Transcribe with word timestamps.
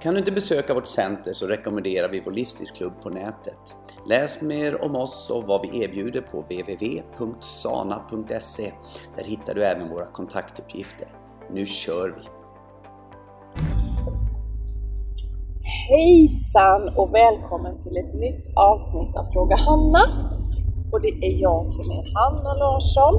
Kan 0.00 0.14
du 0.14 0.18
inte 0.18 0.32
besöka 0.32 0.74
vårt 0.74 0.86
center 0.86 1.32
så 1.32 1.46
rekommenderar 1.46 2.08
vi 2.08 2.20
vår 2.20 2.32
livsstilsklubb 2.32 3.02
på 3.02 3.10
nätet. 3.10 3.76
Läs 4.06 4.42
mer 4.42 4.84
om 4.84 4.96
oss 4.96 5.30
och 5.30 5.44
vad 5.44 5.62
vi 5.62 5.82
erbjuder 5.82 6.20
på 6.20 6.40
www.sana.se. 6.40 7.12
Där 9.16 9.24
hittar 9.24 9.54
du 9.54 9.64
även 9.64 9.88
våra 9.88 10.06
kontaktuppgifter. 10.06 11.08
Nu 11.50 11.66
kör 11.66 12.08
vi! 12.08 12.22
Hejsan 15.88 16.88
och 16.96 17.14
välkommen 17.14 17.78
till 17.78 17.96
ett 17.96 18.14
nytt 18.14 18.56
avsnitt 18.56 19.16
av 19.16 19.24
Fråga 19.32 19.56
Hanna. 19.56 20.02
Och 20.92 21.00
det 21.00 21.08
är 21.08 21.42
jag 21.42 21.66
som 21.66 21.90
är 21.90 22.14
Hanna 22.14 22.54
Larsson. 22.54 23.14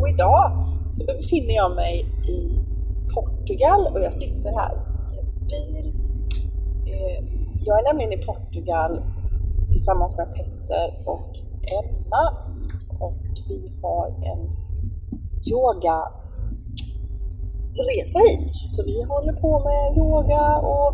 Och 0.00 0.08
idag 0.08 0.52
så 0.88 1.04
befinner 1.04 1.54
jag 1.54 1.74
mig 1.74 2.06
i 2.28 2.58
Portugal 3.14 3.86
och 3.86 4.00
jag 4.00 4.14
sitter 4.14 4.50
här 4.50 4.91
jag 7.64 7.78
är 7.78 7.82
nämligen 7.82 8.12
i 8.12 8.26
Portugal 8.26 9.02
tillsammans 9.70 10.16
med 10.16 10.28
Petter 10.34 11.02
och 11.06 11.30
Emma 11.62 12.36
och 13.00 13.22
vi 13.48 13.72
har 13.82 14.06
en 14.08 14.40
yoga 15.52 15.96
resa 17.74 18.18
hit. 18.28 18.50
Så 18.50 18.82
vi 18.84 19.02
håller 19.02 19.32
på 19.32 19.60
med 19.68 19.96
yoga 19.96 20.56
och 20.56 20.92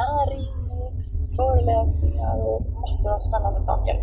näring 0.00 0.70
och 0.80 0.92
föreläsningar 1.36 2.36
och 2.46 2.62
massor 2.80 3.14
av 3.14 3.18
spännande 3.18 3.60
saker. 3.60 3.96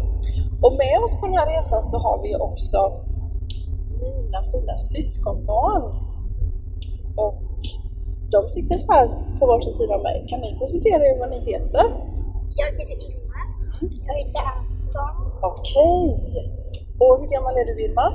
Och 0.62 0.74
med 0.74 1.04
oss 1.04 1.14
på 1.20 1.26
den 1.26 1.36
här 1.36 1.58
resan 1.58 1.84
så 1.84 1.98
har 1.98 2.24
vi 2.24 2.36
också 2.36 2.78
mina 4.00 4.44
fina 4.44 4.78
syskonbarn. 4.78 5.84
Och 7.16 7.53
de 8.36 8.42
sitter 8.56 8.78
här 8.90 9.06
på 9.40 9.44
varsin 9.52 9.74
sida 9.74 9.94
av 9.98 10.04
mig. 10.10 10.18
Kan 10.30 10.40
ni 10.46 10.50
presentera 10.60 11.02
er 11.10 11.20
vad 11.20 11.30
ni 11.36 11.40
heter? 11.52 11.86
Jag 12.60 12.68
heter 12.78 12.96
Vilma. 13.02 13.42
Jag 14.08 14.16
heter 14.22 14.42
Anton. 14.54 15.16
Okej. 15.52 16.08
Och 17.02 17.14
hur 17.20 17.28
gammal 17.36 17.54
är 17.62 17.66
du 17.70 17.74
Vilma? 17.82 18.06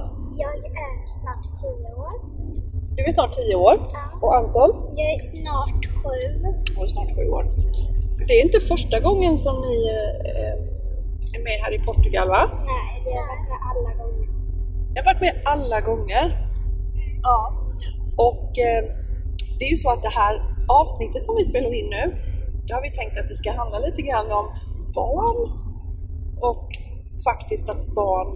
Jag 0.43 0.55
är 0.85 1.15
snart 1.21 1.45
tio 1.61 1.91
år. 2.05 2.15
Du 2.99 3.05
är 3.05 3.13
snart 3.13 3.33
10 3.33 3.55
år. 3.55 3.77
Ja. 3.93 4.19
Och 4.23 4.37
Anton? 4.37 4.71
Jag 4.97 5.11
är 5.15 5.21
snart 5.31 5.87
sju. 5.87 6.19
Hon 6.75 6.85
är 6.85 6.87
snart 6.87 7.09
7 7.17 7.29
år. 7.31 7.45
Det 8.29 8.35
är 8.41 8.45
inte 8.45 8.61
första 8.61 9.01
gången 9.01 9.39
som 9.39 9.61
ni 9.61 9.89
eh, 9.89 11.37
är 11.37 11.43
med 11.45 11.59
här 11.63 11.75
i 11.75 11.79
Portugal 11.79 12.29
va? 12.29 12.51
Nej, 12.67 13.03
vi 13.05 13.11
har 13.19 13.27
varit 13.27 13.49
med 13.49 13.59
alla 13.71 14.05
gånger. 14.05 14.29
Jag 14.95 15.03
har 15.03 15.15
varit 15.15 15.21
med 15.21 15.43
alla 15.45 15.81
gånger. 15.81 16.27
Ja. 17.23 17.53
Och 18.17 18.59
eh, 18.59 18.85
det 19.59 19.65
är 19.65 19.71
ju 19.71 19.77
så 19.77 19.91
att 19.91 20.03
det 20.03 20.15
här 20.23 20.35
avsnittet 20.81 21.27
som 21.27 21.35
vi 21.39 21.45
spelar 21.45 21.73
in 21.81 21.89
nu, 21.97 22.05
det 22.67 22.73
har 22.75 22.83
vi 22.83 22.91
tänkt 22.91 23.19
att 23.21 23.29
det 23.29 23.35
ska 23.43 23.53
handla 23.53 23.79
lite 23.79 24.03
grann 24.03 24.29
om 24.41 24.47
barn 24.95 25.39
och 26.41 26.67
faktiskt 27.29 27.71
att 27.71 27.87
barn 27.87 28.29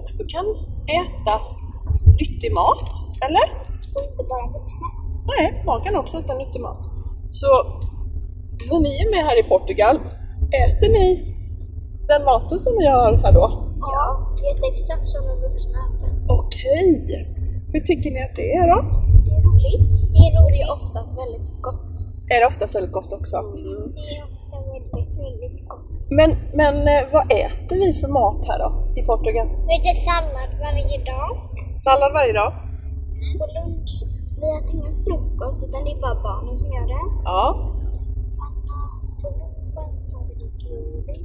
också 0.00 0.22
kan 0.34 0.46
äta 1.00 1.34
nyttig 2.20 2.52
mat, 2.60 2.90
eller? 3.26 3.46
Och 3.94 4.02
inte 4.08 4.22
bara 4.32 4.46
vuxna. 4.56 4.88
Nej, 5.32 5.62
barn 5.66 5.80
kan 5.84 5.96
också 5.96 6.18
äta 6.18 6.34
nyttig 6.34 6.60
mat. 6.60 6.84
Så 7.30 7.46
när 8.70 8.80
ni 8.80 8.92
är 9.02 9.10
med 9.14 9.24
här 9.28 9.40
i 9.40 9.42
Portugal, 9.42 9.96
äter 10.64 10.88
ni 10.98 11.36
den 12.08 12.24
maten 12.24 12.60
som 12.60 12.72
vi 12.78 12.86
har 12.86 13.12
här 13.24 13.32
då? 13.32 13.46
Ja. 13.80 14.34
Det 14.38 14.66
är 14.66 14.72
exakt 14.72 15.08
som 15.08 15.22
en 15.30 15.40
vuxna 15.46 15.78
äter. 15.88 16.10
Okej! 16.28 16.88
Hur 17.72 17.80
tycker 17.80 18.10
ni 18.10 18.22
att 18.22 18.36
det 18.36 18.52
är 18.52 18.66
då? 18.74 19.11
Roligt. 19.62 20.12
Det 20.12 20.18
är 20.26 20.30
roligt. 20.38 20.52
Det 20.52 20.62
är 20.62 20.72
oftast 20.72 21.10
väldigt 21.22 21.62
gott. 21.62 21.92
Är 22.32 22.40
det 22.40 22.46
oftast 22.46 22.74
väldigt 22.74 22.92
gott 22.92 23.12
också? 23.12 23.36
Det 23.96 24.06
är 24.16 24.22
ofta 24.30 24.56
väldigt, 24.72 25.14
väldigt 25.18 25.68
gott. 25.68 26.10
Men, 26.18 26.30
men 26.60 26.74
eh, 26.88 27.02
vad 27.12 27.24
äter 27.32 27.76
vi 27.82 27.92
för 28.00 28.08
mat 28.08 28.40
här 28.48 28.58
då 28.58 28.68
i 29.00 29.02
Portugal? 29.02 29.46
Vi 29.66 29.74
äter 29.78 29.94
sallad 30.08 30.50
varje 30.66 30.98
dag. 31.12 31.30
Sallad 31.84 32.12
varje 32.18 32.32
dag? 32.32 32.52
Och 33.40 33.50
lunch. 33.56 33.94
Vi 34.40 34.46
äter 34.58 34.74
ingen 34.80 34.96
frukost 35.04 35.58
utan 35.66 35.84
det 35.84 35.90
är 35.96 36.00
bara 36.00 36.22
barnen 36.22 36.56
som 36.56 36.68
gör 36.76 36.86
det. 36.94 37.04
Ja. 37.24 37.42
På 39.22 39.28
lunchen 39.40 39.96
så 39.96 40.04
tar 40.10 40.24
vi 40.28 40.42
en 40.44 40.50
smoothie. 40.50 41.24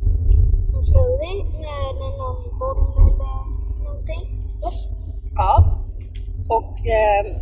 En 0.75 0.81
smoothie 0.83 1.43
med 1.63 1.89
någon 2.19 2.59
boll 2.59 2.81
eller 3.07 3.37
någonting. 3.83 4.23
ja. 5.35 5.73
Och 6.49 6.87
eh, 6.87 7.36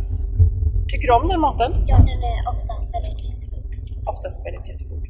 tycker 1.06 1.18
du 1.18 1.22
om 1.22 1.28
den 1.28 1.40
maten? 1.40 1.72
Ja, 1.86 1.96
den 1.96 2.22
är 2.32 2.40
oftast 2.48 2.94
väldigt 2.94 3.24
jättegod. 3.24 3.64
Oftast 4.08 4.46
väldigt 4.46 4.68
jättegod. 4.68 5.02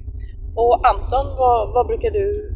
Och 0.57 0.75
Anton, 0.91 1.27
vad, 1.39 1.75
vad 1.75 1.87
brukar 1.87 2.11
du 2.11 2.55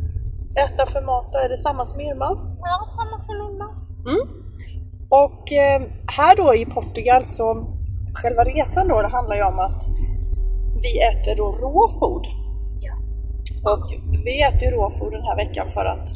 äta 0.64 0.86
för 0.86 1.02
mat? 1.02 1.34
Är 1.34 1.48
det 1.48 1.58
samma 1.58 1.86
som 1.86 2.00
Irma? 2.00 2.28
Ja, 2.60 2.76
samma 2.96 3.16
som 3.24 3.38
mamma. 3.38 3.68
Mm. 4.10 4.22
Och 5.08 5.52
eh, 5.52 5.80
här 6.16 6.36
då 6.36 6.54
i 6.54 6.64
Portugal 6.64 7.24
så, 7.24 7.46
själva 8.14 8.44
resan 8.44 8.88
då, 8.88 9.02
det 9.02 9.08
handlar 9.08 9.36
ju 9.36 9.42
om 9.42 9.58
att 9.58 9.82
vi 10.84 10.92
äter 11.10 11.36
då 11.36 11.46
råfod. 11.52 12.24
Ja. 12.80 12.94
Och 13.72 13.86
vi 14.24 14.42
äter 14.42 14.70
råfod 14.70 15.12
den 15.12 15.22
här 15.22 15.36
veckan 15.36 15.66
för 15.68 15.84
att, 15.84 16.08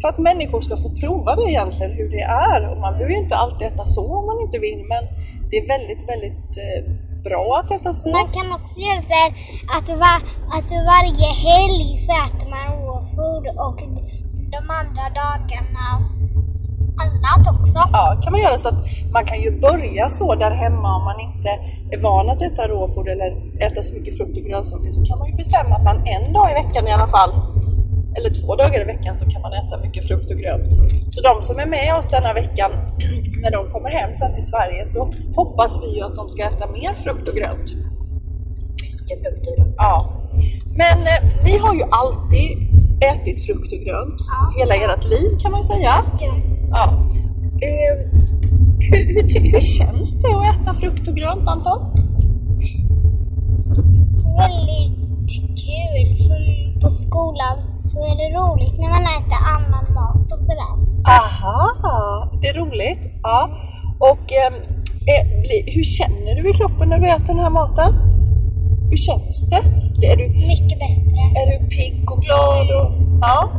för 0.00 0.08
att 0.08 0.18
människor 0.18 0.60
ska 0.60 0.76
få 0.76 0.90
prova 1.00 1.36
det 1.36 1.50
egentligen, 1.50 1.92
hur 1.92 2.08
det 2.10 2.24
är. 2.52 2.70
Och 2.70 2.78
man 2.80 2.92
behöver 2.92 3.10
ju 3.14 3.22
inte 3.22 3.36
alltid 3.36 3.66
äta 3.66 3.86
så 3.86 4.04
om 4.18 4.26
man 4.26 4.40
inte 4.40 4.58
vill, 4.58 4.84
men 4.88 5.04
det 5.50 5.56
är 5.56 5.66
väldigt, 5.68 6.08
väldigt 6.08 6.50
eh, 6.64 6.80
bra 7.24 7.60
att 7.60 7.70
äta 7.70 7.94
så. 7.94 8.08
Man 8.10 8.28
kan 8.36 8.52
också 8.58 8.80
göra 8.80 9.02
det 9.08 9.14
här 9.14 9.30
att, 9.76 9.88
va, 9.88 10.14
att 10.56 10.70
varje 10.94 11.30
helg 11.48 11.86
så 12.06 12.12
äter 12.26 12.50
man 12.54 12.66
råfod 12.86 13.44
och 13.66 13.78
de 14.54 14.60
andra 14.80 15.04
dagarna 15.22 15.86
annat 17.04 17.44
också. 17.54 17.78
Ja, 17.92 18.20
kan 18.22 18.32
man 18.32 18.40
göra 18.40 18.58
så 18.58 18.68
att 18.68 18.80
man 19.12 19.24
kan 19.24 19.40
ju 19.40 19.60
börja 19.60 20.08
så 20.08 20.34
där 20.34 20.50
hemma 20.50 20.96
om 20.96 21.04
man 21.04 21.20
inte 21.20 21.48
är 21.90 21.98
van 22.02 22.30
att 22.30 22.42
äta 22.42 22.68
råfod 22.68 23.08
eller 23.08 23.30
äta 23.66 23.82
så 23.82 23.94
mycket 23.94 24.16
frukt 24.16 24.36
och 24.36 24.44
grönsaker 24.44 24.92
så 24.92 25.04
kan 25.04 25.18
man 25.18 25.28
ju 25.28 25.36
bestämma 25.36 25.74
att 25.76 25.84
man 25.84 25.96
en 26.06 26.32
dag 26.32 26.50
i 26.50 26.54
veckan 26.54 26.88
i 26.88 26.92
alla 26.92 27.08
fall 27.08 27.30
eller 28.16 28.30
två 28.40 28.56
dagar 28.56 28.80
i 28.80 28.84
veckan 28.84 29.18
så 29.18 29.24
kan 29.30 29.42
man 29.42 29.52
äta 29.52 29.78
mycket 29.84 30.06
frukt 30.08 30.30
och 30.30 30.36
grönt. 30.38 30.72
Så 31.12 31.20
de 31.20 31.42
som 31.42 31.58
är 31.58 31.66
med 31.66 31.94
oss 31.98 32.08
denna 32.08 32.32
veckan, 32.32 32.70
när 33.42 33.50
de 33.50 33.70
kommer 33.70 33.90
hem 33.90 34.14
sen 34.14 34.34
till 34.34 34.46
Sverige 34.46 34.86
så 34.86 35.10
hoppas 35.36 35.80
vi 35.82 35.96
ju 35.96 36.02
att 36.02 36.16
de 36.16 36.28
ska 36.28 36.42
äta 36.42 36.66
mer 36.66 36.94
frukt 37.04 37.28
och 37.28 37.34
grönt. 37.34 37.68
Mycket 38.82 39.20
frukt 39.22 39.46
och 39.48 39.56
grönt. 39.56 39.74
Ja. 39.78 39.96
Men 40.82 40.98
eh, 41.12 41.44
ni 41.44 41.58
har 41.58 41.74
ju 41.74 41.82
alltid 41.90 42.50
ätit 43.12 43.46
frukt 43.46 43.72
och 43.72 43.78
grönt 43.86 44.20
Ja. 44.30 44.40
hela 44.58 44.74
ert 44.74 45.04
liv 45.04 45.38
kan 45.42 45.50
man 45.52 45.60
ju 45.60 45.66
säga. 45.74 45.94
Ja. 46.20 46.34
Ja. 46.70 46.84
Eh, 47.68 47.94
hur, 48.80 49.04
hur, 49.14 49.52
hur 49.52 49.60
känns 49.60 50.14
det 50.22 50.28
att 50.28 50.60
äta 50.60 50.74
frukt 50.74 51.08
och 51.08 51.14
grönt 51.16 51.48
Anton? 51.48 51.80
Väldigt 54.38 54.98
kul. 55.64 56.30
På 56.80 56.90
skolan 56.90 57.58
så 58.00 58.06
är 58.06 58.16
det 58.16 58.28
roligt 58.38 58.78
när 58.78 58.88
man 58.88 59.02
äter 59.16 59.38
annan 59.56 59.94
mat 59.94 60.32
och 60.32 60.40
sådär. 60.40 60.72
Aha, 61.18 62.30
det 62.40 62.48
är 62.48 62.54
roligt. 62.54 63.02
Ja. 63.22 63.50
Och 63.98 64.32
ehm, 64.42 64.54
eh, 65.12 65.24
hur 65.74 65.82
känner 65.82 66.34
du 66.34 66.50
i 66.50 66.52
kroppen 66.52 66.88
när 66.88 66.98
du 66.98 67.08
äter 67.08 67.26
den 67.26 67.38
här 67.38 67.50
maten? 67.50 67.92
Hur 68.90 68.96
känns 68.96 69.46
det? 69.50 69.62
Är 70.06 70.16
du, 70.16 70.28
Mycket 70.28 70.78
bättre. 70.84 71.20
är 71.40 71.46
du 71.52 71.68
pigg 71.68 72.10
och 72.12 72.22
glad? 72.22 72.66
Och, 72.80 72.90
ja. 73.20 73.50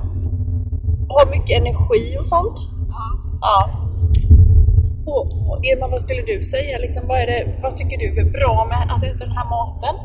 Har 1.09 1.25
mycket 1.35 1.57
energi 1.61 2.17
och 2.19 2.25
sånt? 2.25 2.57
Ja. 2.89 3.05
Ja. 3.41 3.57
Och, 5.05 5.25
och 5.49 5.65
Irma, 5.65 5.88
vad 5.88 6.01
skulle 6.01 6.21
du 6.21 6.43
säga? 6.43 6.77
Liksom, 6.77 7.07
vad, 7.07 7.19
är 7.19 7.27
det, 7.27 7.59
vad 7.63 7.77
tycker 7.77 7.97
du 7.97 8.21
är 8.21 8.29
bra 8.39 8.67
med 8.69 8.95
att 8.95 9.03
äta 9.03 9.25
den 9.25 9.38
här 9.38 9.49
maten? 9.49 9.95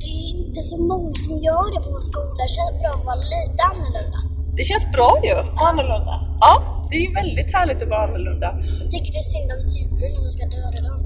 Det 0.00 0.10
är 0.20 0.26
inte 0.44 0.62
så 0.70 0.76
många 0.90 1.12
som 1.26 1.34
gör 1.46 1.66
det 1.74 1.80
på 1.84 1.90
vår 1.96 2.04
skola. 2.10 2.32
Det 2.42 2.50
känns 2.56 2.74
bra 2.80 2.90
att 2.98 3.04
vara 3.10 3.20
lite 3.36 3.60
annorlunda. 3.70 4.18
Det 4.58 4.64
känns 4.70 4.86
bra 4.96 5.10
ju, 5.28 5.36
annorlunda. 5.68 6.14
Ja, 6.44 6.52
det 6.88 6.96
är 7.00 7.04
ju 7.08 7.12
väldigt 7.22 7.50
härligt 7.56 7.82
att 7.82 7.88
vara 7.94 8.02
annorlunda. 8.08 8.48
Jag 8.82 8.90
tycker 8.92 9.10
det 9.16 9.22
är 9.26 9.30
synd 9.34 9.48
om 9.54 9.60
djuren 9.74 10.10
när 10.14 10.22
man 10.26 10.32
ska 10.36 10.44
döda 10.56 10.78
dem. 10.88 10.98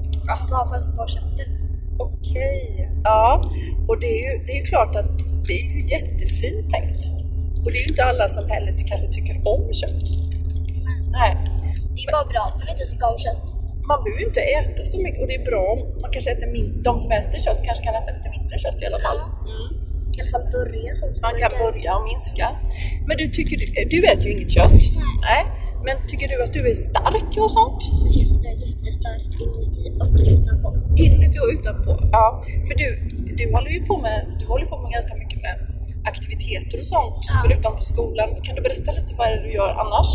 Bara 0.51 0.65
för 0.69 0.75
att 0.81 0.95
få 0.95 1.03
köttet. 1.15 1.55
Okej, 1.99 2.89
ja. 3.03 3.51
Och 3.87 3.99
det 4.01 4.09
är, 4.17 4.21
ju, 4.25 4.45
det 4.47 4.53
är 4.59 4.65
klart 4.65 4.95
att 4.95 5.11
det 5.47 5.53
är 5.61 5.67
ju 5.75 5.81
jättefint 5.95 6.69
tänkt. 6.75 7.03
Och 7.63 7.69
det 7.71 7.77
är 7.79 7.83
ju 7.85 7.89
inte 7.93 8.03
alla 8.03 8.27
som 8.29 8.49
heller 8.49 8.73
kanske 8.89 9.07
tycker 9.07 9.35
om 9.53 9.73
kött. 9.73 10.07
Nej. 11.19 11.31
Det 11.95 12.01
är 12.05 12.11
bara 12.11 12.27
bra 12.33 12.41
att 12.49 12.57
man 12.59 12.67
inte 12.73 12.85
tycker 12.91 13.07
om 13.13 13.17
kött. 13.17 13.54
Man 13.89 13.97
behöver 14.03 14.19
ju 14.23 14.27
inte 14.31 14.43
äta 14.59 14.81
så 14.93 14.97
mycket 15.05 15.19
och 15.21 15.27
det 15.31 15.35
är 15.41 15.45
bra 15.51 15.63
om 15.73 15.79
man 16.01 16.09
kanske 16.13 16.29
äter 16.35 16.47
min- 16.55 16.73
de 16.87 16.93
som 17.03 17.09
äter 17.19 17.39
kött 17.45 17.61
kanske 17.67 17.83
kan 17.87 17.95
äta 17.99 18.09
lite 18.17 18.29
mindre 18.37 18.55
kött 18.63 18.79
i 18.83 18.85
alla 18.89 19.01
fall. 19.07 19.19
Mm. 19.51 19.67
I 20.15 20.17
alla 20.21 20.31
fall 20.35 20.45
börja 20.57 20.91
så. 20.99 21.05
Man 21.27 21.35
kan 21.41 21.51
börja 21.63 21.89
och 21.97 22.05
minska. 22.11 22.45
Men 23.07 23.15
du, 23.21 23.25
tycker, 23.37 23.55
du- 23.61 23.85
du 23.93 23.99
äter 24.11 24.25
ju 24.27 24.31
inget 24.37 24.51
kött. 24.57 24.81
Nej. 25.29 25.41
Men 25.87 25.95
tycker 26.09 26.27
du 26.31 26.37
att 26.45 26.53
du 26.57 26.61
är 26.73 26.77
stark 26.91 27.31
och 27.43 27.51
sånt? 27.59 27.81
Jag 28.43 28.51
är 28.53 28.57
jättestark 28.67 29.23
inuti 29.43 29.83
och 30.01 30.09
utanpå. 30.33 30.67
Inuti 31.05 31.37
och 31.43 31.49
utanpå? 31.57 31.91
Ja. 32.15 32.25
För 32.67 32.73
du, 32.81 32.87
du 33.39 33.43
håller 33.55 33.71
ju 33.77 33.81
på 33.89 33.95
med, 34.07 34.17
du 34.39 34.45
håller 34.53 34.65
på 34.71 34.77
med 34.83 34.91
ganska 34.97 35.13
mycket 35.21 35.39
med 35.45 35.55
aktiviteter 36.11 36.77
och 36.83 36.85
sånt. 36.95 37.19
Ja. 37.29 37.33
Förutom 37.43 37.71
på 37.79 37.83
skolan. 37.93 38.29
Kan 38.45 38.55
du 38.55 38.61
berätta 38.67 38.91
lite 38.99 39.11
vad 39.17 39.27
är 39.27 39.31
det 39.35 39.43
du 39.47 39.51
gör 39.59 39.71
annars? 39.83 40.09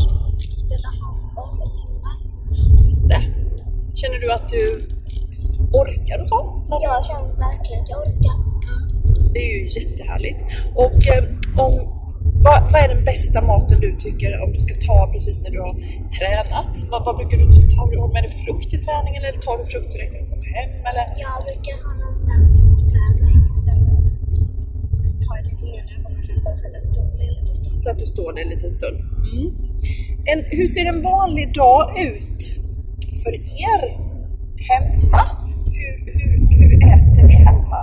Spela 0.64 0.88
handboll 1.00 1.56
och 1.66 1.72
simma. 1.78 2.10
Just 2.84 3.08
det. 3.12 3.22
Känner 4.10 4.26
du 4.26 4.32
att 4.32 4.48
du 4.48 4.64
orkar 5.82 6.18
och 6.20 6.28
så? 6.28 6.38
Jag 6.68 7.06
känner 7.06 7.32
verkligen 7.48 7.82
att 7.82 7.90
jag 7.92 8.00
orkar. 8.06 8.36
Det 9.34 9.40
är 9.48 9.52
ju 9.58 9.64
jättehärligt. 9.80 10.40
Och 10.84 11.00
eh, 11.12 11.24
om, 11.64 11.72
vad, 12.46 12.58
vad 12.72 12.80
är 12.84 12.88
den 12.94 13.04
bästa 13.04 13.38
maten 13.42 13.80
du 13.80 13.96
tycker 13.96 14.42
om 14.44 14.52
du 14.52 14.60
ska 14.60 14.74
ta 14.88 14.98
precis 15.12 15.40
när 15.42 15.50
du 15.50 15.60
har 15.66 15.74
tränat? 16.18 16.72
Vad, 16.90 17.04
vad 17.06 17.16
brukar 17.16 17.36
du 17.38 17.44
ta? 17.70 17.76
Har 17.80 17.86
du 17.90 18.12
med 18.14 18.22
dig 18.24 18.32
frukt 18.44 18.70
till 18.70 18.82
träningen 18.86 19.22
eller 19.26 19.40
tar 19.48 19.58
du 19.58 19.64
frukt 19.72 19.92
direkt 19.92 20.12
när 20.12 20.20
du 20.20 20.28
kommer 20.32 20.50
hem? 20.58 20.70
Eller? 20.88 21.06
Jag 21.24 21.36
brukar 21.46 21.74
ha 21.84 21.90
med 22.28 22.40
fruktbärning 22.54 23.38
och 23.50 23.58
sen 23.64 23.78
tar 25.24 25.34
jag 25.38 25.44
lite 25.50 25.64
mer 25.72 25.82
när 25.86 25.92
jag 25.96 26.02
kommer 26.06 26.22
hem 26.28 26.42
och 26.50 26.58
sätter 26.62 26.80
stolen 26.90 27.26
lite 27.38 27.54
stund. 27.60 27.78
Så 27.82 27.90
att 27.90 27.98
du 28.02 28.06
står 28.14 28.32
där 28.32 28.42
en 28.42 28.50
liten 28.54 28.72
stund. 28.78 28.98
Mm. 29.32 29.48
En, 30.30 30.38
hur 30.58 30.66
ser 30.74 30.84
en 30.94 31.02
vanlig 31.02 31.46
dag 31.54 31.82
ut 32.08 32.60
för 33.22 33.32
er 33.66 33.80
hemma? 34.70 35.22
Hur, 35.78 35.94
hur, 36.14 36.32
hur 36.56 36.70
äter 36.94 37.22
ni 37.28 37.34
hemma? 37.34 37.80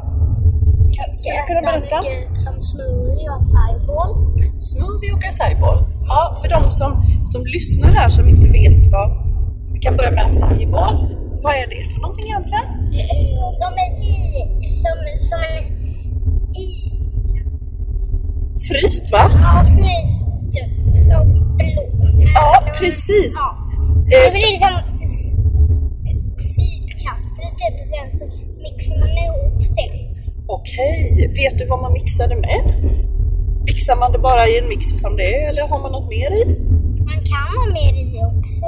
Kan, 0.96 1.18
skulle 1.20 1.36
du 1.42 1.46
kunna 1.48 1.62
berätta? 1.72 1.98
mycket 1.98 2.42
som 2.46 2.62
smoothie 2.62 3.28
och 3.34 3.40
acai-bowl. 3.42 4.12
Smoothie 4.60 5.12
och 5.16 5.24
acai-bowl. 5.32 5.80
Ja, 6.08 6.38
för 6.42 6.50
de 6.50 6.72
som, 6.72 6.92
som 7.32 7.46
lyssnar 7.46 7.90
här 7.90 8.10
som 8.10 8.28
inte 8.28 8.48
vet 8.48 8.92
vad... 8.92 9.08
Vi 9.74 9.80
kan 9.80 9.98
börja 9.98 10.12
med 10.12 10.26
acai-bowl. 10.26 10.96
Vad 11.44 11.54
är 11.56 11.68
det 11.70 11.94
för 11.94 12.02
någonting 12.02 12.26
egentligen? 12.26 12.68
De 13.64 13.70
är 13.86 13.92
i, 14.12 14.72
som, 14.84 14.98
som 15.30 15.44
is. 16.56 16.98
Fryst 18.70 19.12
va? 19.12 19.24
Ja, 19.42 19.66
fryst. 19.66 20.28
Som 21.10 21.56
blå. 21.58 21.84
Ja, 22.36 22.72
precis. 22.80 23.34
Ja. 23.36 23.58
Det 24.10 24.16
Eh, 24.16 24.32
blir 24.32 24.60
som 24.66 24.97
typ. 27.62 27.76
Sen 27.92 28.08
så 28.20 28.26
mixar 28.66 28.96
man 29.00 29.10
ihop 29.24 29.62
det. 29.80 29.90
Okej, 30.48 30.98
vet 31.40 31.58
du 31.60 31.66
vad 31.66 31.82
man 31.82 31.94
mixar 31.94 32.28
det 32.28 32.36
med? 32.36 32.62
Mixar 33.66 33.96
man 33.96 34.12
det 34.12 34.20
bara 34.20 34.48
i 34.48 34.60
en 34.60 34.68
mixer 34.70 34.98
som 34.98 35.16
det 35.18 35.28
är 35.44 35.50
eller 35.50 35.68
har 35.68 35.80
man 35.80 35.92
något 35.92 36.10
mer 36.10 36.32
i? 36.42 36.44
Man 37.12 37.20
kan 37.32 37.46
ha 37.58 37.64
mer 37.80 37.94
i 38.02 38.04
det 38.14 38.24
också. 38.34 38.66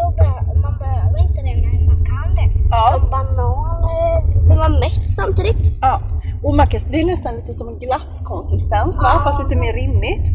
Man 0.66 0.76
behöver 0.84 1.18
inte 1.28 1.42
det, 1.48 1.56
men 1.64 1.86
man 1.86 2.06
kan 2.06 2.36
det. 2.36 2.48
Ja. 2.72 3.00
Som 3.00 3.10
banan. 3.10 3.84
eh, 3.92 4.46
Blir 4.46 4.56
man 4.58 4.80
mätt 4.80 5.10
samtidigt? 5.10 5.72
Ja, 5.82 6.02
och 6.44 6.56
man 6.56 6.68
kan, 6.68 6.80
det 6.92 7.02
är 7.02 7.06
nästan 7.06 7.36
lite 7.36 7.54
som 7.54 7.68
en 7.68 7.80
glasskonsistens? 7.80 9.00
Ja. 9.02 9.22
fast 9.24 9.44
lite 9.44 9.56
mer 9.62 9.74
rinnigt. 9.74 10.28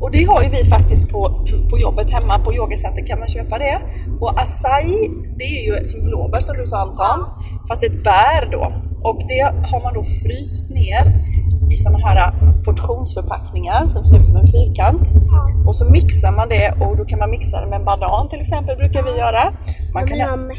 Och 0.00 0.10
det 0.10 0.24
har 0.24 0.42
ju 0.42 0.48
vi 0.48 0.64
faktiskt 0.64 1.08
på, 1.08 1.46
på 1.70 1.78
jobbet 1.78 2.10
hemma 2.10 2.38
på 2.38 2.54
yogacenter 2.54 3.06
kan 3.06 3.18
man 3.18 3.28
köpa 3.28 3.58
det. 3.58 3.78
Och 4.20 4.30
acai, 4.42 5.10
det 5.38 5.44
är 5.44 5.62
ju 5.78 5.84
som 5.84 6.04
blåbär 6.04 6.40
som 6.40 6.56
du 6.56 6.66
sa 6.66 6.76
Anton, 6.78 7.20
fast 7.68 7.82
ett 7.82 8.04
bär 8.04 8.48
då. 8.52 8.72
Och 9.08 9.18
det 9.28 9.42
har 9.70 9.82
man 9.82 9.94
då 9.94 10.02
fryst 10.22 10.70
ner 10.70 11.04
i 11.72 11.76
sådana 11.76 11.98
här 12.06 12.32
portionsförpackningar 12.64 13.88
som 13.88 14.04
ser 14.04 14.16
ut 14.20 14.26
som 14.26 14.36
en 14.36 14.46
fyrkant. 14.46 15.08
Ja. 15.32 15.66
Och 15.68 15.74
så 15.74 15.84
mixar 15.84 16.32
man 16.32 16.48
det 16.48 16.74
och 16.80 16.96
då 16.96 17.04
kan 17.04 17.18
man 17.18 17.30
mixa 17.30 17.60
det 17.60 17.66
med 17.66 17.78
en 17.78 17.84
banan 17.84 18.28
till 18.28 18.40
exempel 18.40 18.76
brukar 18.76 19.02
vi 19.02 19.10
göra. 19.10 19.44
Man 19.44 19.56
Man 19.94 20.06
kan 20.06 20.18
man 20.18 20.50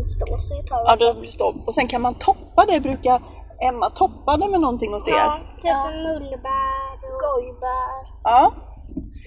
och 0.00 0.08
står 0.08 0.40
sig 0.40 0.60
ett 0.60 0.66
tag. 0.66 0.82
Ja, 0.86 0.96
då 0.96 1.24
står, 1.24 1.54
och 1.66 1.74
sen 1.74 1.86
kan 1.86 2.02
man 2.02 2.14
toppa 2.14 2.64
det, 2.68 2.80
brukar 2.80 3.22
Emma 3.68 3.90
toppa 3.90 4.36
det 4.36 4.48
med 4.50 4.60
någonting 4.60 4.94
åt 4.94 5.08
er? 5.08 5.12
Ja, 5.14 5.38
typ 5.62 5.94
mullbär 6.06 6.94
och 7.06 7.16
gojbär. 7.24 8.00
Ja, 8.24 8.52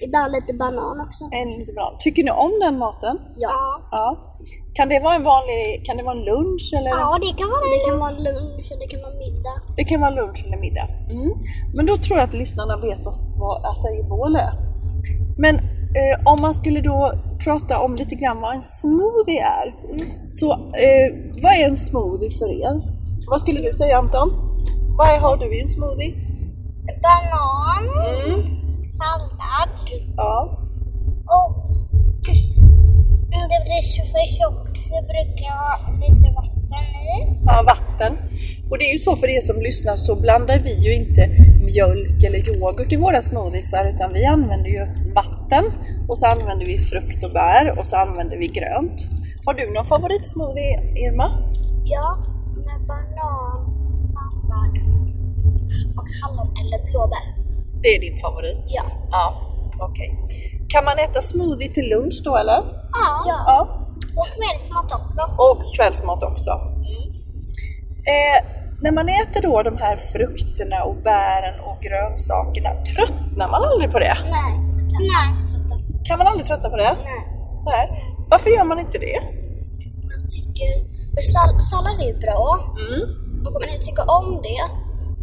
Ibland 0.04 0.32
lite 0.32 0.52
banan 0.54 1.00
också. 1.00 1.28
en 1.32 1.50
lite 1.58 1.72
bra. 1.72 1.96
Tycker 1.98 2.24
ni 2.24 2.30
om 2.30 2.52
den 2.60 2.78
maten? 2.78 3.18
Ja. 3.36 3.80
Ja. 3.90 4.31
Kan 4.74 4.88
det 4.88 5.00
vara 5.00 5.14
en 5.14 5.24
vanlig, 5.24 5.62
kan 5.86 5.96
det 5.96 6.02
vara 6.02 6.16
en 6.18 6.24
lunch 6.24 6.64
eller? 6.78 6.90
Ja, 6.90 7.18
det 7.24 7.32
kan 7.40 7.48
vara 7.54 7.66
det. 7.74 7.80
kan 7.90 7.98
vara 7.98 8.10
lunch 8.10 8.66
och 8.72 8.78
det 8.82 8.86
kan 8.92 9.00
vara 9.06 9.14
middag. 9.24 9.56
Det 9.76 9.84
kan 9.84 10.00
vara 10.00 10.10
lunch 10.10 10.44
eller 10.46 10.58
middag. 10.66 10.88
Mm. 11.10 11.30
Men 11.74 11.86
då 11.86 11.96
tror 11.96 12.18
jag 12.18 12.24
att 12.28 12.34
lyssnarna 12.34 12.76
vet 12.76 13.00
vad, 13.04 13.14
vad 13.40 13.56
acai 13.70 14.02
bowl 14.08 14.36
är. 14.36 14.52
Men 15.38 15.54
eh, 16.00 16.14
om 16.32 16.38
man 16.40 16.54
skulle 16.54 16.80
då 16.80 17.12
prata 17.44 17.80
om 17.80 17.94
lite 17.94 18.14
grann 18.14 18.40
vad 18.40 18.54
en 18.54 18.62
smoothie 18.62 19.42
är. 19.58 19.66
Så 20.30 20.52
eh, 20.52 21.06
vad 21.42 21.52
är 21.52 21.64
en 21.68 21.76
smoothie 21.76 22.30
för 22.30 22.50
er? 22.62 22.82
Vad 23.30 23.40
skulle 23.40 23.60
du 23.60 23.74
säga 23.74 23.98
Anton? 23.98 24.28
Vad 24.98 25.08
är, 25.08 25.18
har 25.18 25.36
du 25.36 25.56
i 25.56 25.60
en 25.60 25.68
smoothie? 25.68 26.14
Banan, 27.04 27.84
Mm. 28.26 28.46
sallad 28.98 29.70
Ja. 30.16 30.58
och 31.24 31.76
om 33.36 33.48
det 33.52 33.60
blir 33.66 33.82
för 34.12 34.26
tjockt 34.36 34.76
så 34.88 34.96
brukar 35.12 35.44
jag 35.52 35.56
ha 35.56 35.92
lite 36.02 36.28
vatten 36.38 36.84
i. 37.14 37.18
Ja, 37.46 37.62
vatten. 37.66 38.12
Och 38.70 38.78
det 38.78 38.84
är 38.84 38.92
ju 38.92 38.98
så 38.98 39.16
för 39.16 39.28
er 39.36 39.40
som 39.40 39.56
lyssnar 39.60 39.96
så 39.96 40.16
blandar 40.16 40.58
vi 40.58 40.74
ju 40.86 40.94
inte 40.94 41.28
mjölk 41.64 42.24
eller 42.24 42.38
yoghurt 42.56 42.92
i 42.92 42.96
våra 42.96 43.22
smoothiesar 43.22 43.90
utan 43.94 44.12
vi 44.12 44.24
använder 44.24 44.70
ju 44.70 44.86
vatten 45.14 45.64
och 46.08 46.18
så 46.18 46.26
använder 46.26 46.66
vi 46.66 46.78
frukt 46.78 47.24
och 47.24 47.32
bär 47.32 47.78
och 47.78 47.86
så 47.86 47.96
använder 47.96 48.36
vi 48.36 48.46
grönt. 48.46 49.00
Har 49.46 49.54
du 49.54 49.72
någon 49.72 49.86
favoritsmoothie 49.86 50.80
Irma? 51.04 51.28
Ja, 51.84 52.24
med 52.66 52.80
banan, 52.86 53.84
sallad 53.84 54.74
och 55.98 56.08
hallon 56.22 56.48
eller 56.60 56.78
blåbär. 56.90 57.26
Det 57.82 57.88
är 57.88 58.00
din 58.00 58.18
favorit? 58.20 58.64
Ja. 58.66 58.84
Ja, 59.10 59.24
okej. 59.80 60.18
Kan 60.68 60.84
man 60.84 60.98
äta 60.98 61.22
smoothie 61.22 61.68
till 61.68 61.88
lunch 61.88 62.20
då 62.24 62.36
eller? 62.36 62.81
Ja. 62.92 63.24
Ja. 63.26 63.58
Och 64.18 64.28
kvällsmat 64.36 64.92
också. 64.98 65.22
Och 65.44 65.58
kvällsmat 65.76 66.22
också. 66.22 66.50
Eh, 68.14 68.38
när 68.84 68.92
man 68.92 69.08
äter 69.08 69.42
då 69.42 69.62
de 69.62 69.76
här 69.76 69.96
frukterna 69.96 70.84
och 70.84 70.96
bären 70.96 71.60
och 71.60 71.78
grönsakerna, 71.86 72.70
tröttnar 72.90 73.48
man 73.48 73.60
aldrig 73.70 73.92
på 73.92 73.98
det? 73.98 74.16
Nej. 74.36 74.52
Nej. 75.12 75.28
Trötta. 75.50 75.74
Kan 76.04 76.18
man 76.18 76.26
aldrig 76.26 76.46
tröttna 76.46 76.68
på 76.70 76.76
det? 76.76 76.96
Nej. 77.04 77.22
Nej. 77.64 77.84
Varför 78.30 78.50
gör 78.50 78.64
man 78.64 78.78
inte 78.78 78.98
det? 78.98 79.18
Man 80.10 80.22
tycker... 80.36 80.70
Sall 81.32 81.60
sallad 81.70 82.00
är 82.02 82.06
ju 82.12 82.18
bra. 82.26 82.42
Mm. 82.84 83.02
Och 83.44 83.52
om 83.56 83.60
man 83.62 83.70
inte 83.74 83.84
tycker 83.88 84.06
om 84.18 84.28
det 84.46 84.62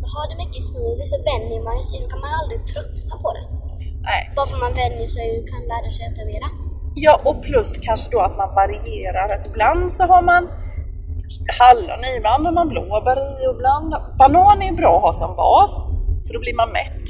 och 0.01 0.09
har 0.15 0.25
det 0.29 0.37
mycket 0.43 0.59
i 0.61 0.65
smoothie 0.69 1.07
så 1.13 1.17
vänjer 1.31 1.61
man 1.67 1.83
sig. 1.87 1.95
Då 2.03 2.07
kan 2.13 2.21
man 2.25 2.33
aldrig 2.39 2.59
tröttna 2.71 3.13
på 3.23 3.29
det. 3.37 3.45
Nej. 4.09 4.21
Bara 4.35 4.47
för 4.51 4.59
man 4.65 4.73
vänjer 4.83 5.09
sig 5.17 5.27
och 5.39 5.45
kan 5.51 5.61
lära 5.73 5.89
sig 5.95 6.03
äta 6.09 6.21
mera. 6.33 6.47
Ja, 7.01 7.19
och 7.23 7.41
plus 7.41 7.77
kanske 7.77 8.11
då 8.11 8.19
att 8.19 8.37
man 8.37 8.49
varierar. 8.55 9.29
Att 9.35 9.47
ibland 9.47 9.91
så 9.91 10.03
har 10.03 10.21
man 10.21 10.49
hallon 11.59 12.05
i, 12.05 12.17
ibland 12.17 12.45
har 12.45 12.53
man 12.53 12.67
blåbär 12.69 13.17
i 13.17 13.47
och 13.47 13.55
ibland... 13.55 13.95
Banan 14.17 14.61
är 14.61 14.73
bra 14.73 14.95
att 14.97 15.01
ha 15.01 15.13
som 15.13 15.35
bas, 15.35 15.91
för 16.27 16.33
då 16.33 16.39
blir 16.39 16.55
man 16.55 16.69
mätt. 16.71 17.07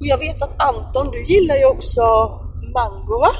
Och 0.00 0.06
jag 0.06 0.18
vet 0.18 0.42
att 0.42 0.62
Anton, 0.62 1.10
du 1.10 1.24
gillar 1.24 1.56
ju 1.56 1.64
också 1.64 2.02
mango 2.74 3.18
va? 3.20 3.32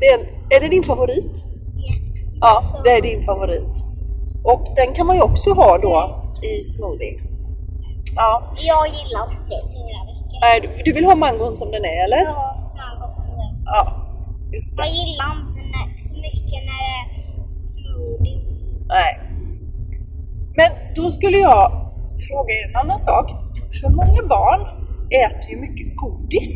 Det 0.00 0.06
är, 0.06 0.20
är 0.50 0.60
det 0.60 0.68
din 0.68 0.82
favorit? 0.82 1.44
Ja, 2.40 2.62
det 2.84 2.90
är 2.90 3.02
din 3.02 3.22
favorit. 3.24 3.74
Och 4.44 4.66
den 4.76 4.94
kan 4.94 5.06
man 5.06 5.16
ju 5.16 5.22
också 5.22 5.50
ha 5.52 5.78
då 5.78 6.24
i 6.42 6.64
smoothie. 6.64 7.20
Ja, 8.16 8.52
Jag 8.56 8.86
gillar 8.86 9.24
inte 9.32 9.48
det 9.48 9.68
så 9.68 9.78
mycket. 9.84 10.40
Nej, 10.40 10.60
du, 10.60 10.82
du 10.84 10.92
vill 10.92 11.04
ha 11.04 11.14
mangon 11.14 11.56
som 11.56 11.70
den 11.70 11.84
är 11.84 12.04
eller? 12.04 12.24
Ja, 12.24 12.56
mango 12.76 13.14
som 13.14 13.24
det. 13.24 13.62
Ja, 13.64 14.07
just 14.52 14.76
det. 14.76 14.82
Jag 14.82 14.94
gillar 14.94 15.30
inte 15.40 15.60
när, 15.72 15.86
så 16.08 16.14
mycket 16.26 16.60
när 16.68 16.80
det 16.86 16.94
är 16.94 17.06
smoothie. 17.70 18.40
Nej. 18.88 19.12
Men 20.56 20.70
då 20.96 21.10
skulle 21.10 21.38
jag 21.38 21.64
fråga 22.28 22.50
er 22.58 22.64
en 22.68 22.76
annan 22.82 22.98
sak. 22.98 23.26
För 23.80 23.88
många 23.88 24.22
barn 24.36 24.60
äter 25.24 25.50
ju 25.50 25.56
mycket 25.66 25.96
godis. 25.96 26.52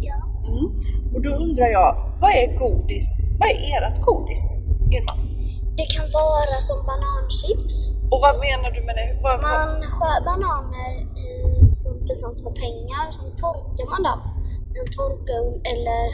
Ja. 0.00 0.18
Mm. 0.48 0.66
Och 1.14 1.22
då 1.22 1.30
undrar 1.44 1.66
jag, 1.66 1.90
vad 2.20 2.30
är 2.42 2.48
godis? 2.62 3.08
Vad 3.38 3.48
är 3.50 3.82
ert 3.86 4.00
godis? 4.00 4.44
Irma? 4.96 5.14
Det 5.78 5.86
kan 5.94 6.06
vara 6.20 6.56
som 6.68 6.78
bananchips. 6.90 7.76
Och 8.12 8.20
vad 8.26 8.34
menar 8.46 8.70
du 8.76 8.80
med 8.88 8.96
det? 9.00 9.08
Vad, 9.24 9.36
vad? 9.42 9.52
Man 9.58 9.82
skär 9.96 10.18
bananer 10.30 10.92
i, 11.26 11.30
som 11.82 11.92
blir 12.04 12.18
som 12.24 12.32
små 12.40 12.50
pengar, 12.64 13.04
sen 13.16 13.30
torkar 13.42 13.86
man 13.92 14.02
dem 14.08 14.20
en 14.78 14.88
torkugn 14.96 15.54
eller 15.72 16.04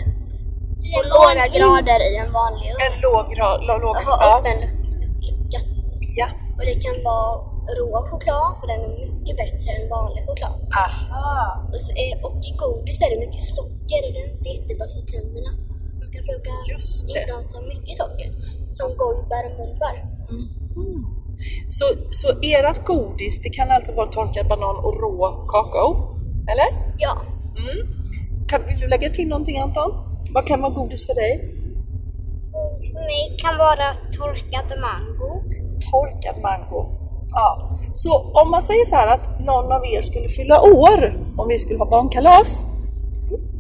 I 0.87 0.89
en 0.99 1.07
låga 1.15 1.45
grader 1.57 2.01
i 2.13 2.15
en 2.25 2.31
vanlig 2.41 2.67
ugn. 2.73 2.83
En 2.87 2.95
låg 3.07 3.25
grad, 3.35 3.59
låg, 3.69 3.97
Ha 4.09 4.15
ja. 4.25 4.39
öppen 4.39 4.57
luc- 4.63 4.79
lucka. 5.27 5.61
ja. 6.21 6.29
Och 6.59 6.65
det 6.69 6.77
kan 6.85 6.97
vara 7.09 7.31
rå 7.79 7.91
choklad 8.11 8.51
för 8.59 8.67
den 8.73 8.81
är 8.87 8.93
mycket 9.05 9.35
bättre 9.43 9.69
än 9.77 9.85
vanlig 9.97 10.23
choklad. 10.29 10.55
Aha. 10.85 11.37
Och, 11.73 11.81
så 11.87 11.91
är, 12.05 12.13
och 12.27 12.35
i 12.49 12.51
godis 12.63 12.99
är 13.05 13.11
det 13.13 13.21
mycket 13.27 13.45
socker 13.57 14.01
och 14.07 14.11
det 14.15 14.21
är 14.25 14.29
inte 14.35 14.49
jättebra 14.55 14.87
för 14.95 15.03
tänderna. 15.15 15.51
Man 16.01 16.09
kan 16.13 16.21
försöka 16.27 16.51
inte 17.21 17.33
ha 17.39 17.43
så 17.55 17.59
mycket 17.73 17.95
socker. 18.03 18.29
Som 18.79 18.89
gojbär 19.03 19.43
och 19.49 19.55
mullbär. 19.61 19.97
Så, 21.69 21.85
så 22.11 22.29
ert 22.43 22.85
godis, 22.85 23.43
det 23.43 23.51
kan 23.51 23.71
alltså 23.71 23.93
vara 23.95 24.07
torkad 24.07 24.49
banan 24.49 24.77
och 24.77 24.95
rå 25.03 25.47
kakao? 25.53 25.91
Eller? 26.53 26.95
Ja. 26.99 27.13
Mm. 27.63 27.79
Kan, 28.49 28.67
vill 28.67 28.81
du 28.81 28.87
lägga 28.89 29.11
till 29.11 29.29
någonting 29.29 29.59
Anton? 29.59 29.91
Vad 30.35 30.47
kan 30.47 30.61
vara 30.63 30.73
godis 30.73 31.07
för 31.07 31.15
dig? 31.15 31.55
För 32.93 33.01
mig 33.11 33.39
kan 33.39 33.59
vara 33.59 33.95
torkad 34.19 34.69
mango. 34.81 35.43
Torkad 35.91 36.43
mango. 36.43 36.81
Ja. 37.31 37.71
Så 37.93 38.13
om 38.41 38.51
man 38.51 38.63
säger 38.63 38.85
så 38.85 38.95
här 38.95 39.15
att 39.15 39.41
någon 39.41 39.73
av 39.73 39.87
er 39.87 40.03
skulle 40.03 40.29
fylla 40.29 40.61
år, 40.63 40.99
om 41.37 41.49
vi 41.49 41.59
skulle 41.59 41.79
ha 41.79 41.91
barnkalas. 41.91 42.65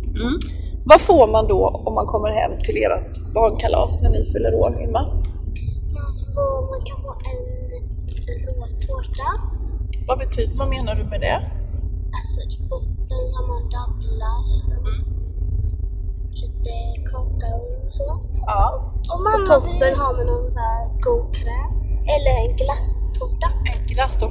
Mm. 0.06 0.38
Vad 0.84 1.00
får 1.00 1.26
man 1.26 1.48
då 1.48 1.82
om 1.86 1.94
man 1.94 2.06
kommer 2.06 2.30
hem 2.30 2.52
till 2.64 2.76
ert 2.76 3.34
barnkalas 3.34 4.02
när 4.02 4.10
ni 4.10 4.24
fyller 4.32 4.54
år, 4.54 4.82
Irma? 4.82 5.02
Man, 5.96 6.12
får, 6.34 6.70
man 6.72 6.80
kan 6.88 7.02
få 7.02 7.12
en 7.30 7.40
rå 8.44 8.66
tårta. 8.86 9.30
Vad, 10.08 10.18
betyder, 10.18 10.58
vad 10.58 10.68
menar 10.68 10.94
du 10.94 11.04
med 11.04 11.20
det? 11.20 11.38
Alltså 12.18 12.40
i 12.54 12.68
botten 12.68 13.24
har 13.34 13.46
man 13.52 13.62
dadlar. 13.76 14.38
Lite 16.64 17.02
kakao 17.10 17.60
och 17.86 17.92
så. 17.98 18.20
Ja. 18.46 18.92
Och 19.12 19.20
mamma 19.26 19.46
toppen 19.46 19.78
bryr- 19.78 19.96
har 20.02 20.12
man 20.16 20.26
någon 20.26 20.50
så 20.50 20.58
här 20.58 20.84
god 21.06 21.34
kräm. 21.36 21.72
Eller 22.14 22.32
en 22.42 22.56
glasstårta. 22.56 23.48
En 23.72 23.86
glass 23.86 24.18
då. 24.22 24.26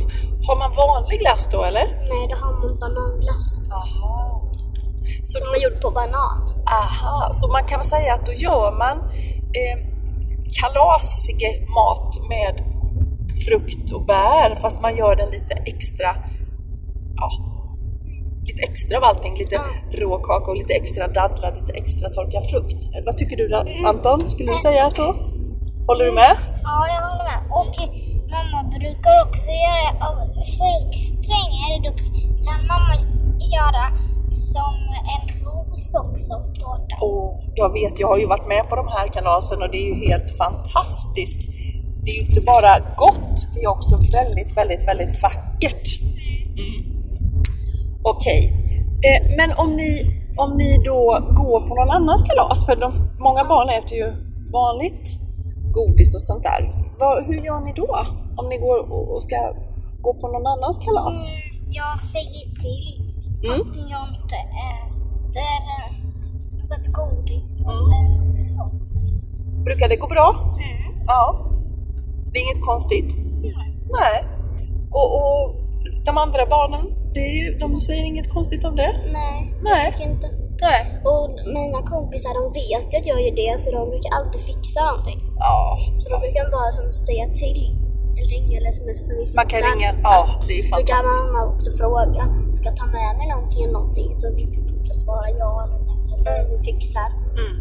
Har 0.47 0.55
man 0.63 0.71
vanlig 0.75 1.19
glass 1.19 1.47
då 1.51 1.63
eller? 1.63 1.85
Nej, 2.11 2.23
då 2.31 2.35
har 2.45 2.53
man 2.61 2.79
bananglass. 2.79 3.47
Aha. 3.71 4.41
Så 5.23 5.37
Som 5.39 5.47
är 5.55 5.59
gjord 5.63 5.81
på 5.81 5.91
banan. 5.91 6.37
Aha, 6.81 7.29
så 7.33 7.47
man 7.47 7.63
kan 7.63 7.83
säga 7.83 8.13
att 8.13 8.25
då 8.25 8.33
gör 8.33 8.71
man 8.77 8.97
eh, 9.59 9.77
kalasig 10.61 11.67
mat 11.77 12.11
med 12.29 12.55
frukt 13.45 13.91
och 13.91 14.05
bär 14.05 14.55
fast 14.61 14.81
man 14.81 14.95
gör 14.97 15.15
den 15.15 15.29
lite 15.29 15.53
extra, 15.53 16.15
ja, 17.15 17.29
lite 18.47 18.61
extra 18.63 18.97
av 18.97 19.03
allting. 19.03 19.37
Lite 19.37 19.57
råkaka 19.91 20.51
och 20.51 20.57
lite 20.57 20.73
extra 20.73 21.07
dadlar, 21.07 21.51
lite 21.59 21.73
extra 21.81 22.09
torkad 22.09 22.43
frukt. 22.49 22.81
Vad 23.05 23.17
tycker 23.17 23.37
du 23.37 23.47
då, 23.47 23.59
Anton? 23.85 24.31
Skulle 24.31 24.51
du 24.51 24.57
säga 24.57 24.89
så? 24.89 25.15
Håller 25.87 26.05
du 26.05 26.11
med? 26.11 26.33
Ja, 26.63 26.87
jag 26.93 27.01
håller 27.07 27.25
med. 27.31 27.39
Och 27.59 27.75
mamma 28.33 28.59
brukar 28.79 29.15
också 29.25 29.49
göra 29.65 29.87
av 30.07 30.15
fruktstränger. 30.57 31.71
Då 31.85 31.91
kan 32.45 32.59
mamma 32.71 32.93
göra 33.57 33.85
som 34.53 34.75
en 35.13 35.23
ros 35.43 35.93
också 36.03 36.33
på 36.43 36.47
tårtan. 36.61 36.97
Och 37.01 37.43
jag 37.55 37.73
vet, 37.73 37.99
jag 37.99 38.07
har 38.07 38.17
ju 38.17 38.25
varit 38.25 38.47
med 38.47 38.69
på 38.69 38.75
de 38.75 38.87
här 38.87 39.07
kalasen 39.07 39.61
och 39.61 39.71
det 39.71 39.77
är 39.77 39.87
ju 39.87 40.07
helt 40.07 40.37
fantastiskt. 40.37 41.41
Det 42.03 42.11
är 42.11 42.15
ju 42.15 42.21
inte 42.21 42.41
bara 42.41 42.79
gott, 42.97 43.53
det 43.53 43.59
är 43.59 43.67
också 43.67 43.95
väldigt, 44.17 44.57
väldigt, 44.57 44.87
väldigt 44.87 45.23
vackert. 45.23 45.87
Mm. 46.57 46.86
Okej, 48.13 48.41
eh, 49.07 49.35
men 49.37 49.49
om 49.63 49.69
ni, 49.75 49.91
om 50.37 50.57
ni 50.57 50.69
då 50.89 51.01
går 51.41 51.59
på 51.67 51.75
någon 51.75 51.91
annans 51.97 52.23
kalas, 52.23 52.65
för 52.65 52.75
de, 52.75 52.91
många 53.19 53.43
barn 53.43 53.69
äter 53.69 53.97
ju 53.97 54.07
vanligt 54.51 55.07
godis 55.77 56.15
och 56.15 56.21
sånt 56.29 56.43
där. 56.43 56.61
Vad, 56.99 57.25
hur 57.25 57.39
gör 57.47 57.59
ni 57.59 57.73
då? 57.73 57.89
Om 58.37 58.49
ni 58.49 58.57
går 58.57 58.77
och, 58.91 59.23
ska 59.23 59.35
gå 60.01 60.13
på 60.13 60.27
någon 60.27 60.47
annans 60.47 60.77
kalas? 60.85 61.19
Jag 61.69 61.99
säger 62.13 62.45
till 62.63 63.07
Mm. 63.43 63.61
att 63.61 63.77
jag 63.77 64.07
inte 64.19 64.35
äter 64.71 65.47
något 66.69 66.87
godis 66.87 67.43
eller 67.59 68.27
något 68.27 68.37
sånt. 68.37 68.83
Brukar 69.65 69.89
det 69.89 69.95
gå 69.95 70.07
bra? 70.07 70.55
Mm. 70.57 71.03
Ja. 71.07 71.49
Det 72.31 72.39
är 72.39 72.43
inget 72.43 72.65
konstigt? 72.65 73.15
Nej. 73.99 74.17
Och, 74.91 75.09
och 75.15 75.55
de 76.05 76.17
andra 76.17 76.45
barnen, 76.45 76.85
det 77.17 77.23
är 77.31 77.35
ju, 77.43 77.47
de 77.63 77.81
säger 77.87 78.03
inget 78.11 78.29
konstigt 78.37 78.63
om 78.69 78.75
det? 78.81 78.91
Nej, 79.19 79.37
Nej. 79.67 79.81
jag 79.85 79.93
tycker 79.93 80.09
inte. 80.15 80.27
Nej. 80.67 80.81
Och 81.11 81.25
mina 81.57 81.79
kompisar 81.93 82.31
de 82.39 82.43
vet 82.61 82.87
att 82.97 83.05
jag 83.11 83.17
gör 83.25 83.35
det 83.43 83.53
så 83.63 83.67
de 83.77 83.83
brukar 83.93 84.11
alltid 84.17 84.41
fixa 84.51 84.79
någonting. 84.89 85.19
Ja. 85.45 85.57
Så 86.01 86.05
de 86.13 86.17
brukar 86.23 86.43
bara 86.57 86.71
som 86.79 86.87
säga 87.07 87.25
till. 87.41 87.61
Eller 88.17 88.29
ringa 88.35 88.55
eller 88.59 88.71
smsa. 88.79 89.11
Vi 89.17 89.23
Man 89.39 89.47
kan 89.53 89.61
ringa, 89.69 89.89
ja 90.07 90.17
det 90.47 90.53
är 90.59 90.61
Så 90.69 90.75
brukar 90.75 90.93
fantastiskt. 90.93 91.25
mamma 91.25 91.39
också 91.53 91.69
fråga, 91.81 92.23
ska 92.57 92.65
jag 92.71 92.77
ta 92.81 92.87
med 92.97 93.11
mig 93.19 93.27
någonting 93.33 93.61
eller 93.63 93.77
någonting? 93.79 94.09
Så 94.21 94.25
brukar 94.37 94.61
jag 94.89 94.95
svara 95.03 95.27
ja 95.43 95.51
eller 95.65 95.79
nej. 95.89 95.99
Eller 96.15 96.35
vi 96.51 96.55
fixar. 96.69 97.09
Mm. 97.41 97.53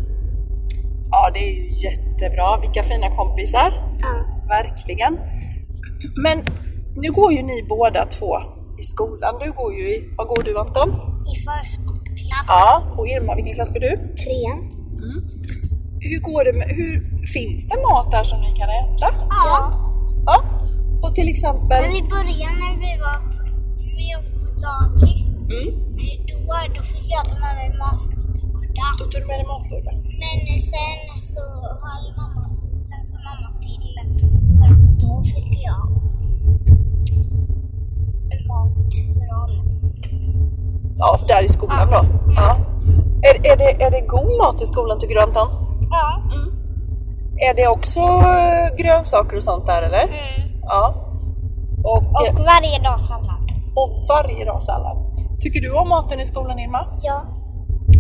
Ja, 1.13 1.23
det 1.35 1.41
är 1.49 1.53
ju 1.61 1.65
jättebra. 1.87 2.49
Vilka 2.65 2.83
fina 2.93 3.09
kompisar. 3.21 3.69
Ja. 4.05 4.13
Verkligen. 4.57 5.15
Men 6.25 6.37
nu 7.03 7.09
går 7.19 7.33
ju 7.37 7.43
ni 7.43 7.59
båda 7.69 8.01
två 8.17 8.33
i 8.79 8.83
skolan. 8.93 9.35
Du 9.43 9.53
går 9.53 9.71
ju 9.75 9.85
i, 9.95 10.15
vad 10.19 10.27
går 10.29 10.43
du 10.43 10.59
Anton? 10.59 10.89
I 11.33 11.35
förskoleklass. 11.47 12.47
Ja. 12.49 12.95
Och 12.99 13.07
Irma, 13.09 13.35
vilken 13.35 13.55
klass 13.55 13.73
går 13.73 13.81
du? 13.81 13.93
Trean. 14.23 14.59
Hur 16.01 16.21
går 16.21 16.45
det 16.45 16.53
med, 16.53 16.69
hur, 16.79 16.95
finns 17.37 17.61
det 17.71 17.79
mat 17.89 18.11
där 18.11 18.25
som 18.25 18.39
ni 18.41 18.51
kan 18.61 18.69
äta? 18.83 19.09
Ja. 19.31 19.57
Ja. 20.27 20.37
Och 21.03 21.15
till 21.15 21.29
exempel... 21.29 21.81
Men 21.83 21.93
i 22.03 22.03
början 22.17 22.55
när 22.63 22.75
vi 22.85 22.93
var 23.05 23.19
på, 23.33 23.39
när 23.97 24.07
jag 24.15 24.21
var 24.23 24.31
på 24.45 24.61
dagis, 24.67 25.23
Mm. 25.55 25.69
då, 26.29 26.55
då 26.77 26.83
fick 26.93 27.07
jag 27.17 27.25
ta 27.31 27.37
med 27.45 27.55
mig 27.61 27.69
matlåda. 27.79 28.87
Då 28.99 29.05
tog 29.05 29.21
du 29.23 29.27
med 29.31 29.37
dig 29.41 29.47
matlåda. 29.55 29.91
Men 30.23 30.39
sen 30.73 30.99
så 31.33 31.43
höll 31.85 32.07
mamma, 32.21 32.43
sen 32.89 33.03
sa 33.11 33.17
mamma 33.29 33.49
till, 33.67 33.95
så 34.59 34.65
då 35.03 35.13
fick 35.33 35.51
jag 35.69 35.81
Ja, 40.99 41.17
för 41.21 41.27
där 41.29 41.43
i 41.43 41.49
skolan 41.49 41.89
då. 41.91 42.05
Ja. 42.37 42.57
Är, 43.23 43.53
är, 43.53 43.57
det, 43.57 43.83
är 43.83 43.91
det 43.91 44.01
god 44.01 44.39
mat 44.39 44.63
i 44.63 44.67
skolan 44.67 44.99
tycker 44.99 45.15
du 45.15 45.21
Anton? 45.21 45.49
Ja. 45.91 46.23
Är 47.39 47.55
det 47.55 47.69
också 47.69 48.01
eh, 48.01 48.77
grönsaker 48.79 49.37
och 49.37 49.43
sånt 49.43 49.67
där 49.67 49.83
eller? 49.83 50.03
Mm. 50.03 50.61
Ja. 50.63 50.95
Och, 51.85 51.99
Och 51.99 52.27
eh, 52.27 52.35
varje 52.35 52.79
dag 52.83 53.01
sallad. 53.01 53.51
och 53.75 53.91
varje 54.09 54.45
dag 54.45 54.63
sallad. 54.63 54.97
Tycker 55.41 55.61
du 55.61 55.73
om 55.73 55.89
maten 55.89 56.21
i 56.21 56.27
skolan 56.27 56.59
Irma? 56.59 56.87
Ja. 57.03 57.23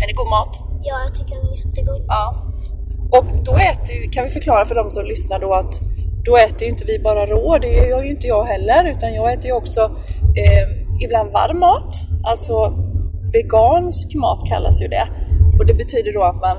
Är 0.02 0.06
det 0.06 0.12
god 0.12 0.28
mat? 0.30 0.58
Ja, 0.82 0.94
jag 1.04 1.14
tycker 1.14 1.36
den 1.36 1.52
är 1.52 1.56
jättegod. 1.56 2.04
Ja. 2.08 2.34
Och 3.10 3.24
då 3.44 3.52
äter 3.52 4.12
kan 4.12 4.24
vi 4.24 4.30
förklara 4.30 4.64
för 4.64 4.74
de 4.74 4.90
som 4.90 5.04
lyssnar 5.04 5.38
då 5.38 5.52
att 5.54 5.80
då 6.26 6.36
äter 6.36 6.62
ju 6.62 6.68
inte 6.68 6.84
vi 6.84 6.98
bara 6.98 7.26
rå, 7.26 7.58
det 7.58 7.68
gör 7.68 8.02
ju 8.02 8.10
inte 8.10 8.26
jag 8.26 8.44
heller, 8.44 8.84
utan 8.84 9.14
jag 9.14 9.32
äter 9.32 9.46
ju 9.46 9.52
också 9.52 9.80
eh, 10.42 10.64
ibland 11.04 11.32
varm 11.32 11.58
mat, 11.58 11.94
alltså 12.24 12.54
vegansk 13.32 14.14
mat 14.14 14.48
kallas 14.48 14.82
ju 14.82 14.88
det. 14.88 15.08
Och 15.58 15.66
det 15.66 15.74
betyder 15.74 16.12
då 16.12 16.22
att 16.22 16.40
man, 16.40 16.56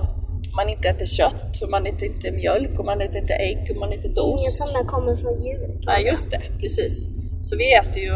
man 0.55 0.69
inte 0.69 0.89
äter 0.89 1.05
kött, 1.05 1.61
och 1.63 1.69
man 1.69 1.85
äter 1.85 2.07
inte 2.07 2.31
mjölk, 2.31 2.79
och 2.79 2.85
man 2.85 3.01
äter 3.01 3.17
inte 3.17 3.33
ägg, 3.33 3.71
och 3.71 3.77
man 3.77 3.93
äter 3.93 4.05
inte 4.05 4.21
ost. 4.21 4.57
som 4.57 4.67
där 4.73 4.87
kommer 4.89 5.15
från 5.15 5.45
djur. 5.45 5.79
Nej, 5.85 6.07
just 6.11 6.31
det, 6.31 6.41
precis. 6.61 7.09
Så 7.41 7.57
vi 7.57 7.73
äter 7.73 7.97
ju 8.03 8.13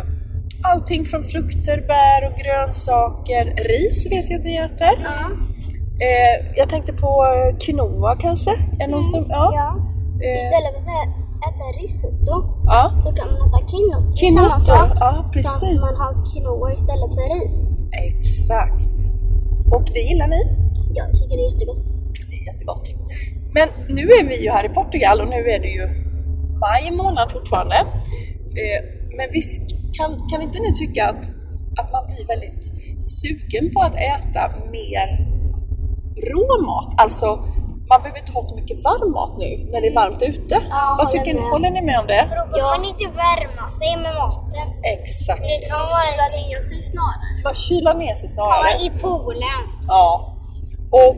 allting 0.64 1.06
från 1.06 1.24
frukter, 1.24 1.78
bär 1.88 2.20
och 2.30 2.36
grönsaker. 2.44 3.44
Ris 3.70 4.12
vet 4.12 4.30
jag 4.30 4.40
att 4.40 4.46
ni 4.46 4.56
äter. 4.56 4.96
Ja. 5.04 5.32
Eh, 6.08 6.46
jag 6.56 6.70
tänkte 6.70 6.94
på 6.94 7.26
quinoa 7.60 8.16
kanske? 8.16 8.52
Är 8.80 8.88
någon 8.88 9.04
som, 9.04 9.26
ja. 9.30 9.52
ja. 9.56 9.70
Eh, 10.26 10.46
Istället 10.46 10.84
för 10.84 11.21
äta 11.50 11.68
risotto 11.82 12.34
ja. 12.66 12.82
så 13.04 13.10
kan 13.20 13.28
man 13.34 13.48
äta 13.48 13.62
Quinoa, 14.20 14.60
samma 14.60 14.60
sak. 14.60 14.92
ja, 15.00 15.12
Fast 15.24 15.34
precis. 15.34 15.82
man 15.88 15.96
har 16.02 16.14
quinoa 16.28 16.74
istället 16.74 17.12
för 17.18 17.26
ris. 17.36 17.56
Exakt. 18.08 18.98
Och 19.74 19.86
det 19.94 20.00
gillar 20.00 20.28
ni? 20.28 20.42
Ja, 20.94 21.04
jag 21.10 21.20
tycker 21.20 21.36
det 21.38 21.44
är 21.44 21.52
jättegott. 21.54 21.84
Det 22.30 22.36
är 22.42 22.46
jättegott. 22.52 22.86
Men 23.54 23.68
nu 23.98 24.02
är 24.02 24.24
vi 24.30 24.44
ju 24.44 24.50
här 24.52 24.66
i 24.66 24.70
Portugal 24.70 25.22
och 25.22 25.30
nu 25.30 25.42
är 25.56 25.60
det 25.60 25.72
ju 25.80 25.86
maj 26.66 26.98
månad 26.98 27.32
fortfarande. 27.32 27.76
Eh, 28.62 28.80
men 29.18 29.28
visst 29.32 29.62
kan, 29.98 30.10
kan 30.30 30.42
inte 30.42 30.60
ni 30.60 30.74
tycka 30.74 31.06
att, 31.06 31.24
att 31.80 31.92
man 31.92 32.04
blir 32.08 32.28
väldigt 32.34 32.64
sugen 33.04 33.72
på 33.74 33.80
att 33.82 33.96
äta 33.96 34.44
mer 34.72 35.08
rå 36.32 36.62
mat? 36.66 36.94
Alltså, 36.98 37.28
man 37.92 38.00
behöver 38.02 38.20
inte 38.24 38.34
ha 38.38 38.44
så 38.50 38.56
mycket 38.60 38.78
varm 38.88 39.12
mat 39.18 39.34
nu 39.44 39.50
när 39.72 39.80
det 39.82 39.88
är 39.94 39.96
varmt 40.02 40.22
ute. 40.32 40.56
Ja, 40.70 40.96
Vad 41.00 41.12
tycker 41.12 41.34
ni? 41.34 41.40
med. 41.42 41.50
Håller 41.56 41.72
ni 41.78 41.82
med 41.90 41.98
om 42.02 42.08
det? 42.14 42.24
Då 42.40 42.44
behöver 42.52 42.78
man 42.78 42.86
inte 42.92 43.08
värma 43.26 43.66
sig 43.80 43.92
med 44.04 44.14
maten. 44.22 44.68
Exakt. 44.96 45.46
Det 45.52 45.60
kan 45.70 45.84
vara 45.96 46.28
ner 46.40 46.62
sig 46.70 46.80
snarare. 46.92 47.32
Man 47.48 47.54
kylar 47.66 47.94
ner 48.04 48.16
sig 48.22 48.30
ja, 48.30 48.36
snarare. 48.36 48.78
i 48.86 48.90
poolen. 49.02 49.62
Ja. 49.88 50.04
Och 51.00 51.16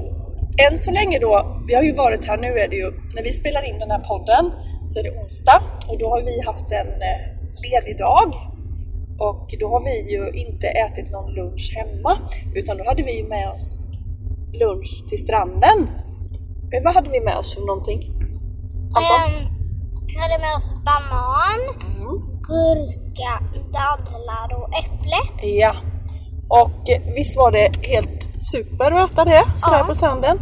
än 0.66 0.78
så 0.78 0.92
länge 0.92 1.20
då, 1.20 1.34
vi 1.68 1.74
har 1.76 1.84
ju 1.84 1.96
varit 1.96 2.28
här, 2.28 2.38
nu 2.38 2.52
är 2.64 2.68
det 2.72 2.76
ju, 2.76 2.90
när 3.16 3.24
vi 3.24 3.34
spelar 3.34 3.64
in 3.70 3.80
den 3.80 3.92
här 3.92 4.04
podden 4.12 4.44
så 4.90 5.00
är 5.00 5.04
det 5.04 5.12
onsdag 5.22 5.62
och 5.90 5.98
då 6.02 6.10
har 6.10 6.22
vi 6.22 6.36
haft 6.50 6.72
en 6.72 6.92
eh, 7.10 7.20
ledig 7.66 7.98
dag 7.98 8.30
och 9.28 9.46
då 9.60 9.68
har 9.74 9.82
vi 9.90 9.96
ju 10.14 10.24
inte 10.44 10.68
ätit 10.68 11.12
någon 11.12 11.34
lunch 11.34 11.66
hemma 11.78 12.14
utan 12.56 12.78
då 12.78 12.84
hade 12.90 13.04
vi 13.04 13.24
med 13.24 13.50
oss 13.50 13.88
lunch 14.54 15.04
till 15.10 15.20
stranden. 15.26 15.90
Vad 16.84 16.94
hade 16.94 17.10
vi 17.10 17.20
med 17.22 17.38
oss 17.38 17.54
för 17.56 17.62
någonting? 17.62 18.02
Anton? 18.98 19.34
Ehm, 19.34 19.48
vi 20.08 20.16
hade 20.20 20.38
med 20.46 20.54
oss 20.58 20.70
banan, 20.90 21.60
Mm. 21.96 22.14
gurka, 22.50 23.32
dadlar 23.78 24.48
och 24.60 24.70
äpple. 24.82 25.48
Ja. 25.62 25.76
Och 26.50 26.90
eh, 26.90 27.02
visst 27.16 27.38
var 27.38 27.52
det 27.52 27.70
helt 27.88 28.30
super 28.52 28.92
att 28.92 29.12
äta 29.12 29.26
det 29.26 29.44
sådär 29.56 29.78
Ja. 29.80 29.86
på 29.88 29.94
stranden? 29.96 30.40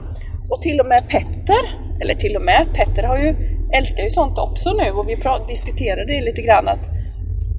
Och 0.49 0.61
till 0.61 0.79
och 0.79 0.85
med 0.85 1.09
Petter, 1.09 1.63
eller 2.01 2.15
till 2.15 2.35
och 2.35 2.41
med, 2.41 2.67
Petter 2.73 3.03
har 3.03 3.17
ju, 3.17 3.29
älskar 3.73 4.03
ju 4.03 4.09
sånt 4.09 4.37
också 4.37 4.73
nu 4.73 4.91
och 4.91 5.09
vi 5.09 5.15
diskuterade 5.47 6.05
det 6.05 6.21
lite 6.21 6.41
grann 6.41 6.67
att 6.67 6.89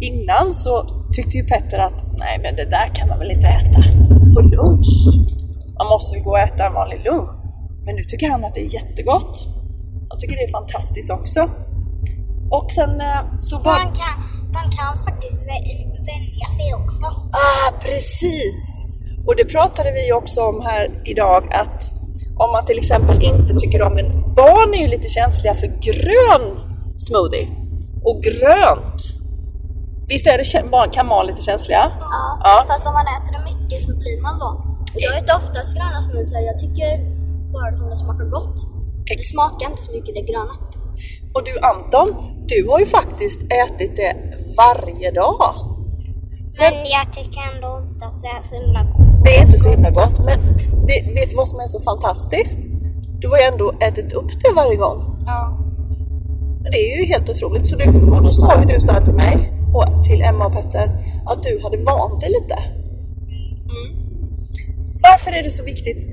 innan 0.01 0.53
så 0.53 0.85
tyckte 1.17 1.37
ju 1.39 1.45
Petter 1.45 1.79
att 1.79 2.05
nej 2.19 2.39
men 2.43 2.57
det 2.57 2.65
där 2.65 2.87
kan 2.95 3.09
man 3.09 3.19
väl 3.19 3.31
inte 3.31 3.49
äta 3.49 3.83
på 4.35 4.41
lunch. 4.41 4.93
Man 5.79 5.87
måste 5.87 6.17
ju 6.17 6.23
gå 6.23 6.31
och 6.31 6.39
äta 6.39 6.67
en 6.67 6.75
vanlig 6.75 7.01
lunch. 7.05 7.42
Men 7.87 7.95
nu 7.97 8.05
tycker 8.05 8.31
han 8.31 8.45
att 8.45 8.55
det 8.55 8.61
är 8.61 8.75
jättegott. 8.75 9.45
Jag 10.11 10.21
tycker 10.21 10.37
det 10.37 10.43
är 10.43 10.53
fantastiskt 10.53 11.11
också. 11.11 11.41
Och 12.51 12.73
sen 12.73 13.01
eh, 13.01 13.21
så 13.41 13.57
var... 13.59 13.65
Man 13.73 13.95
kan, 14.03 14.17
man 14.53 14.71
kan 14.79 15.05
faktiskt 15.07 15.33
vä- 15.33 16.05
vänja 16.11 16.47
sig 16.59 16.75
också. 16.75 17.05
Ah, 17.33 17.73
precis! 17.81 18.87
Och 19.27 19.37
det 19.37 19.45
pratade 19.45 19.93
vi 19.93 20.13
också 20.13 20.41
om 20.41 20.61
här 20.65 21.03
idag 21.05 21.53
att 21.55 21.91
om 22.39 22.53
man 22.53 22.65
till 22.65 22.79
exempel 22.79 23.23
inte 23.23 23.55
tycker 23.55 23.83
om 23.83 23.99
en... 23.99 24.35
Barn 24.35 24.75
är 24.75 24.79
ju 24.79 24.87
lite 24.89 25.09
känsliga 25.09 25.55
för 25.55 25.67
grön 25.67 26.45
smoothie 26.97 27.49
och 28.05 28.23
grönt. 28.23 29.01
Visst 30.09 30.27
är 30.27 30.39
det 30.39 30.71
barn 30.71 30.91
kan 30.91 31.09
vara 31.09 31.23
lite 31.23 31.43
känsliga? 31.43 31.93
Ja, 32.01 32.41
Ja. 32.45 32.65
fast 32.69 32.87
om 32.87 32.93
man 32.93 33.07
äter 33.17 33.33
det 33.39 33.45
mycket 33.53 33.79
så 33.87 33.97
blir 33.97 34.23
man 34.23 34.39
van. 34.39 34.57
Jag 34.95 35.19
äter 35.19 35.35
oftast 35.37 35.75
gröna 35.77 36.01
smoothies. 36.03 36.33
Jag 36.51 36.59
tycker 36.59 36.91
bara 37.53 37.77
som 37.77 37.89
det 37.91 37.97
smakar 37.97 38.25
gott. 38.25 38.57
Det 39.07 39.15
Ex- 39.15 39.31
smakar 39.35 39.71
inte 39.71 39.83
så 39.83 39.93
mycket 39.93 40.15
det 40.15 40.25
gröna. 40.31 40.55
Och 41.35 41.43
du 41.49 41.55
Anton, 41.71 42.09
du 42.53 42.59
har 42.71 42.79
ju 42.79 42.87
faktiskt 42.87 43.41
ätit 43.65 43.97
det 43.97 44.13
varje 44.63 45.11
dag. 45.11 45.43
Men 46.63 46.75
jag 46.97 47.07
tycker 47.17 47.41
ändå 47.55 47.71
inte 47.89 48.05
att 48.07 48.23
det 48.23 48.29
är 48.39 48.43
så 48.51 48.55
himla 48.63 48.83
gott. 48.85 49.25
Det 49.25 49.31
är 49.37 49.43
inte 49.47 49.59
så 49.59 49.69
himla 49.69 49.91
gott, 49.91 50.19
men 50.19 50.39
det, 50.87 50.97
vet 51.15 51.31
du 51.31 51.37
vad 51.37 51.49
som 51.49 51.59
är 51.61 51.67
så 51.67 51.81
fantastiskt? 51.81 52.59
Du 53.21 53.29
har 53.29 53.39
ju 53.39 53.45
ändå 53.53 53.73
ätit 53.81 54.13
upp 54.13 54.31
det 54.43 54.53
varje 54.57 54.77
gång. 54.77 54.99
Ja. 55.27 55.59
Det 56.73 56.79
är 56.79 57.01
ju 57.01 57.07
helt 57.13 57.31
otroligt. 57.31 57.67
Så 57.69 57.77
du, 57.77 57.85
och 58.15 58.23
då 58.23 58.31
sa 58.31 58.61
ju 58.61 58.67
du 58.67 58.81
så 58.81 58.93
här 58.93 59.01
till 59.05 59.15
mig 59.15 59.53
och 59.75 60.05
till 60.05 60.23
Emma 60.23 60.47
och 60.47 60.53
Petter 60.53 60.87
att 61.27 61.43
du 61.43 61.61
hade 61.63 61.77
vant 61.77 62.21
dig 62.21 62.31
lite. 62.31 62.55
Mm. 63.73 63.89
Varför 65.03 65.31
är 65.31 65.43
det 65.43 65.51
så 65.51 65.65
viktigt 65.65 66.07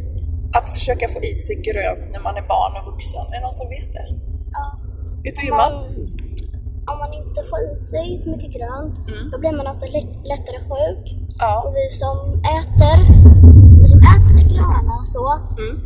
att 0.58 0.68
försöka 0.75 1.06
få 1.13 1.20
i 1.32 1.34
sig 1.46 1.56
grönt 1.70 2.06
när 2.13 2.22
man 2.27 2.36
är 2.41 2.46
barn 2.56 2.72
och 2.79 2.86
vuxen? 2.91 3.22
Är 3.34 3.36
det 3.38 3.41
någon 3.48 3.53
som 3.62 3.68
vet 3.75 3.89
det? 3.98 4.06
ja. 4.58 4.65
Vet 5.24 5.36
du 5.36 5.48
Emma? 5.48 5.68
Om 6.91 6.98
man 7.03 7.13
inte 7.22 7.39
får 7.50 7.60
i 7.72 7.75
sig 7.91 8.08
så 8.24 8.27
mycket 8.34 8.51
grönt, 8.58 8.96
då 9.32 9.36
blir 9.41 9.53
man 9.60 9.68
ofta 9.74 9.86
lätt, 9.98 10.13
lättare 10.32 10.60
sjuk. 10.70 11.03
Ja. 11.44 11.51
Och 11.65 11.72
vi 11.77 11.86
som 12.03 12.18
äter, 12.60 12.98
vi 13.82 13.88
som 13.94 14.00
äter 14.13 14.34
det 14.39 14.48
gröna 14.53 14.96
så, 15.15 15.24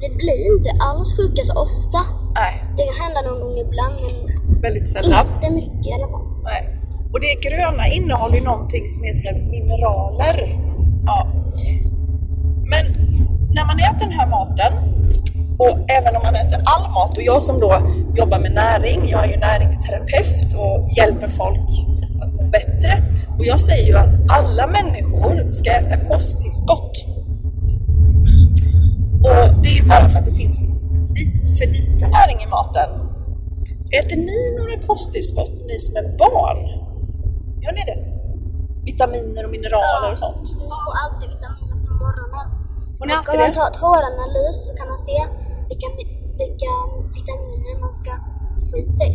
vi 0.01 0.07
blir 0.21 0.41
inte 0.55 0.69
alls 0.87 1.09
sjuka 1.17 1.41
så 1.49 1.53
ofta. 1.67 1.99
Nej, 2.41 2.53
Det 2.77 2.83
kan 2.89 2.95
hända 3.05 3.19
någon 3.27 3.39
gång 3.43 3.57
ibland, 3.65 3.95
men 4.05 4.15
väldigt 4.61 4.89
sällan. 4.89 5.25
inte 5.35 5.49
mycket 5.61 5.85
i 5.91 5.93
alla 5.97 6.07
fall. 6.13 6.27
Nej. 6.43 6.61
Och 7.13 7.19
det 7.25 7.33
gröna 7.47 7.83
innehåller 7.97 8.35
ju 8.39 8.43
någonting 8.43 8.85
som 8.93 9.03
heter 9.03 9.33
mineraler. 9.51 10.37
Ja. 11.05 11.17
Men 12.71 12.85
när 13.53 13.65
man 13.65 13.79
äter 13.79 13.99
den 13.99 14.11
här 14.11 14.27
maten 14.27 14.73
och 15.59 15.89
även 15.89 16.15
om 16.15 16.21
man 16.23 16.35
äter 16.35 16.61
all 16.65 16.91
mat 16.91 17.17
och 17.17 17.23
jag 17.23 17.41
som 17.41 17.59
då 17.59 17.81
jobbar 18.15 18.39
med 18.39 18.51
näring, 18.51 19.09
jag 19.09 19.23
är 19.23 19.27
ju 19.27 19.37
näringsterapeut 19.37 20.53
och 20.57 20.89
hjälper 20.97 21.27
folk 21.27 21.69
att 22.21 22.33
må 22.33 22.43
bättre. 22.43 23.03
Och 23.37 23.45
jag 23.45 23.59
säger 23.59 23.87
ju 23.87 23.97
att 23.97 24.15
alla 24.31 24.67
människor 24.67 25.51
ska 25.51 25.69
äta 25.71 26.05
kosttillskott. 26.05 27.05
Och 29.23 29.61
det 29.61 29.69
är 29.69 29.75
ju 29.81 29.87
bara 29.87 30.09
för 30.09 30.19
att 30.19 30.25
det 30.25 30.33
finns 30.33 30.69
lite 31.17 31.49
för 31.57 31.65
lite 31.65 32.07
näring 32.07 32.39
i 32.43 32.47
maten. 32.47 32.89
Äter 33.99 34.17
ni 34.17 34.57
några 34.57 34.87
kosttillskott, 34.87 35.53
ni 35.67 35.79
som 35.79 35.95
är 35.95 36.17
barn? 36.17 36.57
Gör 37.61 37.73
ni 37.73 37.83
det? 37.85 37.99
Vitaminer 38.85 39.45
och 39.45 39.51
mineraler 39.51 40.11
och 40.11 40.17
sånt? 40.17 40.41
Ja, 40.51 40.57
Man 40.69 40.79
får 40.85 40.93
alltid 41.03 41.29
vitaminer 41.29 41.87
på 41.87 41.93
morgonen. 41.93 42.47
Och 43.03 43.09
alltid 43.17 43.35
om 43.35 43.45
man 43.47 43.53
tar 43.59 43.71
håranalys 43.83 44.57
så 44.65 44.71
kan 44.79 44.87
man 44.93 44.99
se 45.07 45.17
vilka, 45.69 45.87
vilka 46.41 46.71
vitaminer 47.17 47.73
man 47.85 47.93
ska 47.99 48.11
få 48.69 48.75
i 48.83 48.85
sig. 48.99 49.13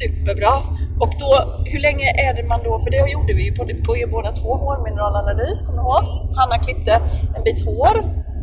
Superbra! 0.00 0.54
Och 1.02 1.12
då, 1.22 1.30
hur 1.72 1.80
länge 1.88 2.06
är 2.26 2.34
det 2.34 2.44
man 2.52 2.60
då, 2.64 2.78
för 2.82 2.90
det 2.90 3.10
gjorde 3.16 3.32
vi 3.38 3.42
ju 3.48 3.52
på, 3.58 3.62
på 3.86 3.92
båda 4.14 4.32
två, 4.32 4.50
hårmineralanalys, 4.64 5.62
kommer 5.62 5.78
du 5.82 5.84
ihåg? 5.88 6.04
Hanna 6.38 6.58
klippte 6.66 6.94
en 7.36 7.42
bit 7.44 7.64
hår 7.64 7.96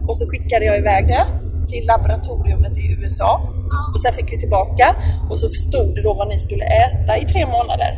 och 0.08 0.18
så 0.18 0.24
skickade 0.30 0.66
jag 0.66 0.78
iväg 0.78 1.08
det 1.08 1.26
till 1.72 1.86
laboratoriumet 1.88 2.78
i 2.78 2.86
USA. 3.02 3.32
Och 3.94 4.02
sen 4.02 4.14
fick 4.14 4.34
vi 4.34 4.40
tillbaka 4.40 4.96
och 5.30 5.40
så 5.40 5.50
stod 5.50 5.96
det 5.96 6.02
då 6.02 6.14
vad 6.14 6.28
ni 6.28 6.40
skulle 6.40 6.66
äta 6.66 7.18
i 7.18 7.26
tre 7.26 7.46
månader. 7.46 7.92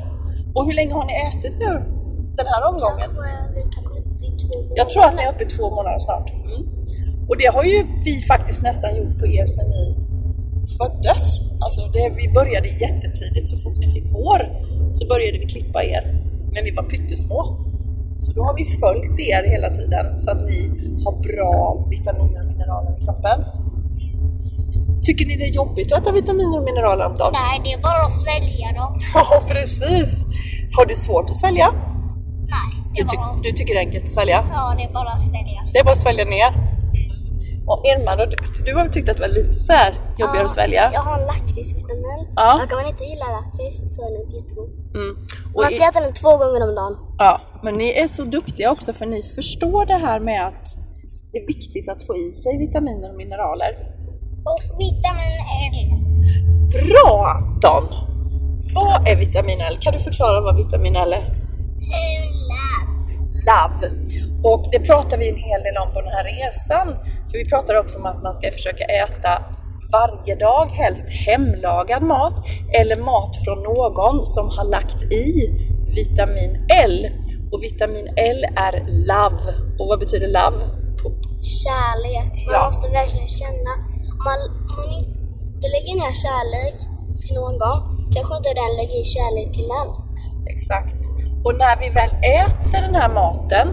Och 0.56 0.66
hur 0.66 0.74
länge 0.74 0.94
har 0.94 1.06
ni 1.06 1.14
ätit 1.28 1.56
nu? 1.60 1.74
Den 2.40 2.48
här 2.48 2.62
omgången? 2.70 3.10
Kanske, 3.16 3.54
vi 3.56 3.64
månader. 3.64 3.91
Jag 4.76 4.90
tror 4.90 5.04
att 5.06 5.16
ni 5.16 5.22
är 5.24 5.34
uppe 5.34 5.44
i 5.44 5.48
två 5.48 5.70
månader 5.70 6.00
snart. 6.00 6.30
Mm. 6.30 6.62
Och 7.30 7.38
det 7.38 7.46
har 7.56 7.64
ju 7.64 7.88
vi 8.06 8.22
faktiskt 8.22 8.62
nästan 8.62 8.96
gjort 8.98 9.20
på 9.20 9.28
er 9.28 9.48
sedan 9.48 9.70
ni 9.70 9.84
föddes. 10.78 11.24
Alltså 11.64 11.82
det, 11.94 12.14
vi 12.18 12.34
började 12.34 12.68
jättetidigt, 12.68 13.50
så 13.50 13.58
fort 13.58 13.78
ni 13.78 13.92
fick 13.92 14.08
hår 14.12 14.42
så 14.92 15.08
började 15.08 15.38
vi 15.38 15.46
klippa 15.46 15.84
er. 15.84 16.04
Men 16.54 16.64
vi 16.64 16.72
var 16.72 16.84
pyttesmå. 16.84 17.42
Så 18.20 18.32
då 18.32 18.44
har 18.44 18.56
vi 18.58 18.66
följt 18.66 19.20
er 19.20 19.44
hela 19.50 19.70
tiden 19.70 20.20
så 20.20 20.32
att 20.32 20.42
ni 20.50 20.60
har 21.06 21.16
bra 21.28 21.88
vitaminer 21.90 22.40
och 22.40 22.48
mineraler 22.48 22.98
i 22.98 23.06
kroppen. 23.06 23.40
Tycker 25.06 25.26
ni 25.26 25.36
det 25.38 25.44
är 25.44 25.54
jobbigt 25.62 25.92
att 25.92 26.02
äta 26.02 26.12
vitaminer 26.12 26.58
och 26.58 26.64
mineraler 26.64 27.06
om 27.06 27.16
dagen? 27.16 27.34
Nej, 27.34 27.62
det 27.64 27.72
är 27.74 27.82
bara 27.82 28.02
att 28.06 28.22
svälja 28.22 28.68
dem. 28.80 29.00
Ja, 29.14 29.44
precis! 29.48 30.26
Har 30.78 30.86
du 30.86 30.96
svårt 30.96 31.30
att 31.30 31.36
svälja? 31.36 31.68
Du, 32.96 33.04
ty- 33.04 33.18
du 33.44 33.52
tycker 33.52 33.74
det 33.74 33.80
är 33.80 33.86
enkelt 33.86 34.04
att 34.04 34.10
svälja? 34.10 34.44
ja, 34.54 34.74
det 34.78 34.84
är 34.84 34.94
bara 34.94 35.10
att 35.10 35.24
svälja. 35.30 35.62
Det 35.74 35.80
är 35.80 35.84
bara 35.84 35.92
att 35.92 35.98
svälja 36.08 36.26
ner. 36.26 36.52
Och 37.68 37.80
Irma, 37.86 38.16
då, 38.16 38.26
du, 38.26 38.36
du 38.66 38.76
har 38.76 38.88
tyckt 38.90 39.10
att 39.10 39.16
det 39.18 39.22
var 39.28 39.34
lite 39.42 39.54
så 39.54 39.74
här 39.74 39.92
jobbigare 40.18 40.46
att 40.46 40.52
svälja? 40.52 40.90
Jag 40.94 41.02
har 41.02 41.20
lakritsvitamin. 41.20 42.22
Ja. 42.36 42.56
Och 42.56 42.72
om 42.74 42.78
man 42.82 42.90
inte 42.94 43.04
gillar 43.04 43.30
lakrits 43.38 43.96
så 43.96 44.02
är 44.08 44.12
den 44.14 44.22
inte 44.26 44.36
jättegod. 44.40 44.70
Mm. 44.96 45.12
Och 45.56 45.62
Man 45.62 45.72
i, 45.72 45.76
ska 45.76 45.88
äta 45.90 46.00
den 46.00 46.14
två 46.14 46.32
gånger 46.38 46.62
om 46.70 46.76
dagen. 46.76 46.94
ja, 47.18 47.42
men 47.64 47.74
ni 47.82 47.90
är 48.04 48.08
så 48.08 48.24
duktiga 48.24 48.72
också 48.72 48.94
för 48.94 49.06
ni 49.06 49.22
förstår 49.24 49.86
det 49.86 50.00
här 50.08 50.20
med 50.20 50.48
att 50.48 50.66
det 51.32 51.38
är 51.38 51.48
viktigt 51.48 51.90
att 51.90 52.06
få 52.08 52.18
i 52.18 52.32
sig 52.32 52.58
vitaminer 52.58 53.10
och 53.12 53.18
mineraler. 53.18 53.72
Och 54.52 54.62
vitamin 54.80 55.38
L. 55.68 55.78
Bra 56.76 57.28
Anton! 57.36 57.84
Vad 58.76 59.08
är 59.08 59.16
vitamin 59.16 59.62
L? 59.62 59.78
Kan 59.82 59.94
du 59.94 60.00
förklara 60.00 60.42
vad 60.42 60.56
vitamin 60.56 60.96
L 60.96 61.14
är? 61.14 61.22
Lav. 61.92 62.31
Love. 63.50 63.92
Och 64.44 64.68
det 64.72 64.80
pratar 64.80 65.18
vi 65.18 65.30
en 65.30 65.36
hel 65.36 65.62
del 65.64 65.78
om 65.78 65.94
på 65.94 66.02
den 66.02 66.12
här 66.12 66.24
resan. 66.24 66.88
För 67.32 67.38
vi 67.38 67.50
pratar 67.50 67.76
också 67.80 68.00
om 68.00 68.06
att 68.06 68.24
man 68.24 68.34
ska 68.34 68.52
försöka 68.52 68.84
äta 68.84 69.44
varje 69.92 70.36
dag, 70.36 70.66
helst 70.72 71.10
hemlagad 71.10 72.04
mat 72.04 72.34
eller 72.74 72.96
mat 72.96 73.36
från 73.46 73.64
någon 73.64 74.26
som 74.26 74.50
har 74.58 74.66
lagt 74.66 75.04
i 75.04 75.32
vitamin 75.96 76.66
L. 76.86 77.08
Och 77.52 77.64
vitamin 77.64 78.08
L 78.18 78.46
är 78.56 78.74
love. 79.12 79.44
Och 79.80 79.88
vad 79.88 80.00
betyder 80.00 80.28
love? 80.28 80.58
Kärlek. 81.64 82.46
Man 82.46 82.54
Ja. 82.56 82.66
måste 82.66 82.90
verkligen 82.90 83.28
känna. 83.28 83.72
Om 84.18 84.24
man, 84.30 84.40
man 84.78 84.90
inte 85.00 85.68
lägger 85.76 85.94
ner 86.02 86.14
kärlek 86.26 86.78
till 87.22 87.36
någon, 87.36 87.58
kanske 88.16 88.34
inte 88.38 88.50
den 88.62 88.72
lägger 88.80 88.96
in 89.00 89.06
kärlek 89.16 89.50
till 89.58 89.70
en. 89.82 89.90
Exakt. 90.54 91.02
Och 91.46 91.54
när 91.64 91.76
vi 91.82 91.90
väl 91.90 92.12
äter 92.42 92.82
den 92.88 92.96
här 92.96 93.10
maten 93.22 93.68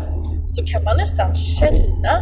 så 0.44 0.64
kan 0.70 0.84
man 0.84 0.96
nästan 0.96 1.34
känna 1.34 2.14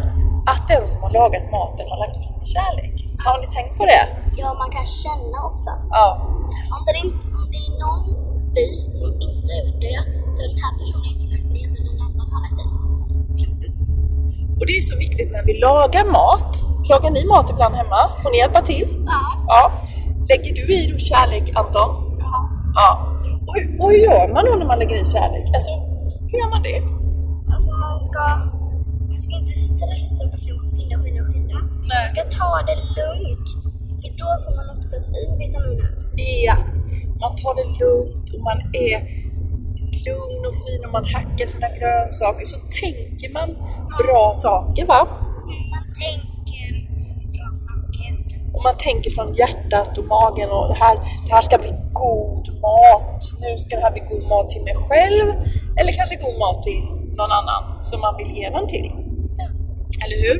att 0.51 0.67
den 0.67 0.87
som 0.87 1.01
har 1.01 1.11
lagat 1.11 1.45
maten 1.51 1.85
har 1.91 1.97
lagt 2.03 2.17
in 2.25 2.43
kärlek. 2.53 2.95
Har 3.25 3.37
ni 3.41 3.47
tänkt 3.57 3.77
på 3.77 3.85
det? 3.85 4.03
Ja, 4.41 4.47
man 4.61 4.69
kan 4.71 4.85
känna 4.85 5.37
oftast. 5.49 5.87
Ja. 5.91 6.07
Om 6.75 6.81
det, 6.87 6.93
inte, 7.05 7.23
om 7.37 7.45
det 7.53 7.61
är 7.67 7.73
någon 7.85 8.03
bit 8.57 8.95
som 8.99 9.07
inte 9.27 9.49
har 9.53 9.59
gjort 9.65 9.81
det, 9.87 9.99
då 10.35 10.39
är 10.43 10.49
den 10.53 10.61
här 10.65 10.73
personen 10.79 11.05
inte 11.13 11.27
lagt 11.33 11.49
ner, 11.55 11.67
men 11.73 11.81
någon 11.87 12.01
annan 12.07 12.27
har 12.33 12.41
lagt 12.45 12.59
i. 12.63 12.67
Precis. 13.39 13.77
Och 14.59 14.65
det 14.67 14.73
är 14.79 14.81
så 14.91 14.95
viktigt 15.05 15.31
när 15.31 15.43
vi 15.49 15.53
lagar 15.67 16.05
mat. 16.17 16.51
Lagar 16.89 17.11
ni 17.11 17.25
mat 17.25 17.49
ibland 17.49 17.75
hemma? 17.75 18.01
Får 18.23 18.29
ni 18.31 18.37
hjälpa 18.37 18.61
till? 18.61 18.87
Ja. 19.05 19.21
Ja. 19.47 19.71
Lägger 20.29 20.53
du 20.59 20.63
i 20.77 20.91
då 20.91 20.97
kärlek, 20.97 21.45
Anton? 21.59 21.89
Ja. 22.19 22.49
Ja. 22.75 23.16
Och, 23.47 23.53
hur- 23.57 23.69
och 23.81 23.89
hur 23.91 23.99
gör 24.07 24.25
man 24.35 24.41
då 24.47 24.53
när 24.61 24.67
man 24.71 24.79
lägger 24.81 24.97
i 25.03 25.05
kärlek? 25.15 25.45
Alltså, 25.57 25.73
hur 26.29 26.37
gör 26.41 26.49
man 26.55 26.63
det? 26.69 26.79
Alltså 27.55 27.71
man 27.85 27.95
ska, 28.07 28.23
man 29.11 29.19
ska 29.25 29.31
inte 29.41 29.55
stressa 29.69 30.23
på 30.31 30.35
att 30.35 30.61
skynda, 30.65 30.95
skynda, 31.03 31.21
skynda. 31.29 31.57
Nej. 31.91 31.99
Man 32.01 32.07
ska 32.13 32.21
ta 32.39 32.51
det 32.69 32.77
lugnt. 32.99 33.49
För 34.01 34.09
då 34.21 34.29
får 34.43 34.53
man 34.59 34.67
oftast 34.75 35.09
i 35.21 35.23
vitaminer. 35.43 35.89
Ja, 36.47 36.55
man 37.23 37.33
tar 37.41 37.53
det 37.59 37.67
lugnt 37.81 38.25
och 38.35 38.41
man 38.49 38.59
är 38.87 38.97
lugn 40.07 40.41
och 40.49 40.55
fin 40.63 40.81
och 40.85 40.91
man 40.97 41.05
hackar 41.15 41.45
sina 41.53 41.67
grönsaker 41.79 42.45
så 42.53 42.57
tänker 42.81 43.29
man 43.37 43.49
bra 44.01 44.23
saker 44.45 44.85
va? 44.93 45.01
Man 45.73 45.85
tänker 46.01 46.26
man 48.67 48.77
tänker 48.77 49.09
från 49.17 49.29
hjärtat 49.41 49.91
och 49.99 50.07
magen 50.15 50.49
och 50.55 50.67
det 50.71 50.79
här, 50.85 50.95
det 51.25 51.31
här 51.35 51.43
ska 51.47 51.55
bli 51.57 51.73
god 52.03 52.45
mat. 52.67 53.21
Nu 53.43 53.49
ska 53.63 53.71
det 53.79 53.83
här 53.87 53.95
bli 53.97 54.03
god 54.11 54.23
mat 54.33 54.49
till 54.53 54.63
mig 54.69 54.75
själv 54.87 55.27
eller 55.79 55.91
kanske 55.99 56.15
god 56.25 56.37
mat 56.45 56.59
till 56.67 56.81
någon 57.19 57.31
annan 57.39 57.63
som 57.89 57.97
man 58.05 58.13
vill 58.19 58.31
ge 58.37 58.49
den 58.57 58.67
till. 58.75 58.89
Eller 60.03 60.17
hur? 60.25 60.37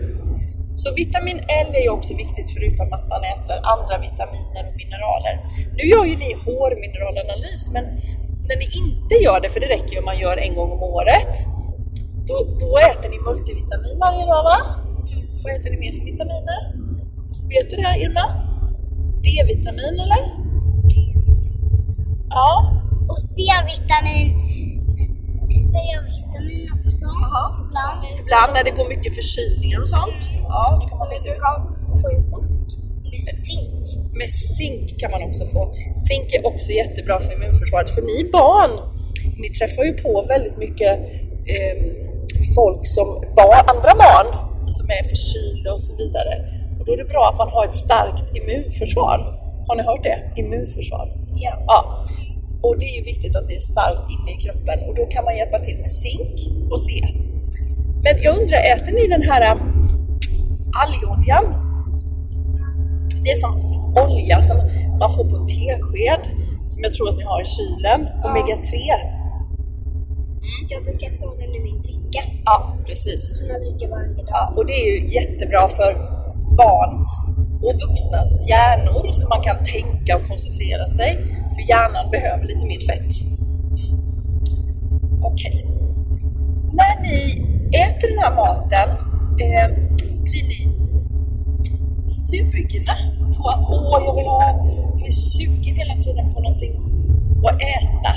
Så 0.82 0.88
vitamin 1.04 1.40
L 1.64 1.70
är 1.80 1.84
ju 1.88 1.92
också 1.98 2.14
viktigt 2.24 2.50
förutom 2.56 2.88
att 2.96 3.06
man 3.14 3.22
äter 3.34 3.58
andra 3.74 3.96
vitaminer 4.08 4.62
och 4.70 4.76
mineraler. 4.82 5.36
Nu 5.78 5.84
gör 5.94 6.06
ju 6.12 6.16
ni 6.24 6.32
hårmineralanalys 6.46 7.64
men 7.76 7.86
när 8.48 8.58
ni 8.62 8.68
inte 8.84 9.16
gör 9.26 9.40
det, 9.42 9.50
för 9.50 9.60
det 9.60 9.70
räcker 9.76 9.92
ju 9.94 10.00
om 10.00 10.06
man 10.06 10.20
gör 10.26 10.38
en 10.38 10.56
gång 10.56 10.72
om 10.72 10.84
året, 10.84 11.34
då, 12.30 12.36
då 12.62 12.70
äter 12.92 13.10
ni 13.14 13.20
multivitamin 13.30 13.98
varje 14.06 14.26
dag 14.32 14.44
va? 14.52 14.60
Vad 15.44 15.50
äter 15.56 15.70
ni 15.72 15.78
mer 15.84 15.92
för 15.98 16.06
vitaminer? 16.12 16.87
Vet 17.50 17.70
du 17.72 17.76
det 17.78 17.96
Irma? 18.04 18.26
D-vitamin 19.24 20.00
eller? 20.06 20.24
Ja. 22.30 22.50
Och 23.10 23.22
C-vitamin. 23.34 24.28
C-vitamin 25.72 26.70
också. 26.76 27.08
Ibland. 27.66 28.00
Ibland 28.22 28.54
när 28.54 28.64
det 28.64 28.72
går 28.80 28.90
mycket 28.90 29.16
förkylningar 29.20 29.80
och 29.80 29.88
sånt. 29.88 30.22
Ja, 30.50 30.80
då 30.82 30.88
kan 30.90 30.98
man 31.00 31.08
ta 31.08 31.18
sig 31.20 31.32
Du 31.32 31.40
kan 31.48 31.58
få 32.02 32.08
ihop 32.12 32.46
med 33.12 33.24
zink. 33.46 33.86
Med 34.20 34.30
zink 34.30 35.00
kan 35.00 35.12
man 35.12 35.24
också 35.30 35.46
få. 35.46 35.62
Zink 36.08 36.28
är 36.38 36.48
också 36.48 36.72
jättebra 36.72 37.20
för 37.20 37.34
immunförsvaret. 37.34 37.90
För 37.90 38.02
ni 38.02 38.30
barn, 38.32 38.72
ni 39.42 39.50
träffar 39.50 39.84
ju 39.84 39.94
på 39.94 40.26
väldigt 40.34 40.58
mycket 40.58 40.94
eh, 41.54 41.76
folk 42.56 42.82
som 42.96 43.08
barn, 43.40 43.64
andra 43.74 43.94
barn 44.06 44.28
som 44.76 44.86
är 44.98 45.04
förkylda 45.14 45.74
och 45.74 45.82
så 45.82 45.96
vidare. 45.96 46.57
Då 46.88 46.94
är 46.94 46.98
det 46.98 47.06
bra 47.06 47.30
att 47.32 47.38
man 47.38 47.50
har 47.50 47.66
ett 47.66 47.76
starkt 47.76 48.36
immunförsvar. 48.36 49.18
Har 49.68 49.76
ni 49.76 49.84
hört 49.84 50.04
det? 50.04 50.18
Immunförsvar. 50.36 51.08
Ja. 51.36 51.54
Ja. 51.68 52.06
Och 52.62 52.80
det 52.80 52.86
är 52.86 52.96
ju 53.00 53.04
viktigt 53.04 53.36
att 53.36 53.48
det 53.48 53.56
är 53.56 53.60
starkt 53.60 54.06
inne 54.14 54.32
i 54.32 54.38
kroppen 54.46 54.90
och 54.90 54.96
då 54.96 55.06
kan 55.06 55.24
man 55.24 55.38
hjälpa 55.38 55.60
till 55.60 55.78
med 55.78 55.92
zink 55.92 56.36
och 56.72 56.82
C. 56.82 56.92
Men 58.04 58.22
jag 58.22 58.38
undrar, 58.38 58.58
äter 58.74 58.94
ni 58.94 59.08
den 59.08 59.22
här 59.22 59.42
äh, 59.42 59.58
algoljan? 60.84 61.46
Det 63.24 63.30
är 63.32 63.40
som 63.46 63.54
olja 64.06 64.42
som 64.42 64.58
man 65.00 65.10
får 65.16 65.26
på 65.30 65.36
en 65.36 65.48
tesked, 65.48 66.24
som 66.68 66.84
jag 66.84 66.94
tror 66.94 67.10
att 67.10 67.18
ni 67.18 67.24
har 67.24 67.42
i 67.42 67.46
kylen, 67.46 68.00
omega 68.26 68.56
3. 68.56 68.80
Jag 70.70 70.84
brukar 70.84 71.12
få 71.12 71.36
den 71.36 71.56
i 71.56 71.60
min 71.60 71.82
dricka. 71.82 72.22
Ja, 72.46 72.78
precis. 72.86 73.40
Som 73.40 73.50
jag 73.50 73.62
dricker 73.62 73.88
varje 73.88 74.14
dag. 74.14 74.26
Ja, 74.28 74.54
och 74.56 74.66
det 74.66 74.74
är 74.74 74.86
ju 74.92 75.08
jättebra 75.08 75.68
för 75.68 76.17
barns 76.58 77.12
och 77.66 77.74
vuxnas 77.84 78.32
hjärnor 78.50 79.12
så 79.12 79.28
man 79.28 79.42
kan 79.42 79.58
tänka 79.76 80.12
och 80.18 80.28
koncentrera 80.28 80.88
sig. 80.88 81.12
För 81.54 81.62
hjärnan 81.70 82.12
behöver 82.12 82.46
lite 82.52 82.66
mer 82.72 82.82
fett. 82.90 83.12
Okej. 85.30 85.56
När 86.80 87.02
ni 87.06 87.20
äter 87.86 88.08
den 88.12 88.20
här 88.24 88.36
maten, 88.36 88.90
eh, 89.46 89.68
blir 90.24 90.44
ni 90.52 90.60
sugna 92.10 92.96
på 93.38 93.50
att 93.50 93.60
åh, 93.70 94.02
jag 94.06 94.16
vill 94.16 94.26
ha, 94.26 94.44
jag 95.00 95.08
är 95.08 95.12
sugen 95.12 95.76
hela 95.76 95.96
tiden 96.02 96.34
på 96.34 96.40
någonting 96.42 96.74
att 97.48 97.56
äta? 97.56 98.12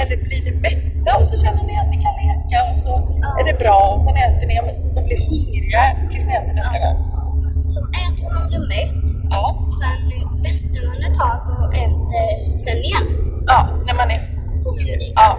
Eller 0.00 0.16
blir 0.16 0.44
ni 0.44 0.50
mätta 0.50 1.18
och 1.18 1.26
så 1.26 1.36
känner 1.36 1.64
ni 1.66 1.76
att 1.78 1.90
ni 1.90 1.98
kan 2.04 2.14
leka 2.22 2.70
och 2.70 2.78
så 2.78 2.92
är 3.40 3.44
det 3.52 3.58
bra 3.58 3.92
och 3.94 4.02
sen 4.02 4.16
äter 4.16 4.46
ni 4.46 4.60
och 4.96 5.04
blir 5.04 5.20
hungriga 5.30 5.82
tills 6.10 6.24
ni 6.24 6.32
äter 6.32 6.54
nästa 6.54 6.78
gång? 6.78 7.15
Som 7.76 7.84
äter 8.04 8.16
så 8.22 8.28
man 8.34 8.48
blir 8.48 8.64
mätt. 8.74 9.04
Ja. 9.30 9.44
Och 9.68 9.78
sen 9.82 9.98
väntar 10.46 10.82
man 10.88 10.98
ett 11.06 11.16
tag 11.22 11.40
och 11.60 11.74
äter 11.84 12.56
sen 12.64 12.78
igen. 12.88 13.06
Ja, 13.46 13.58
när 13.86 13.94
man 13.94 14.10
är 14.10 14.36
Hungrig. 14.66 15.12
Ja. 15.14 15.38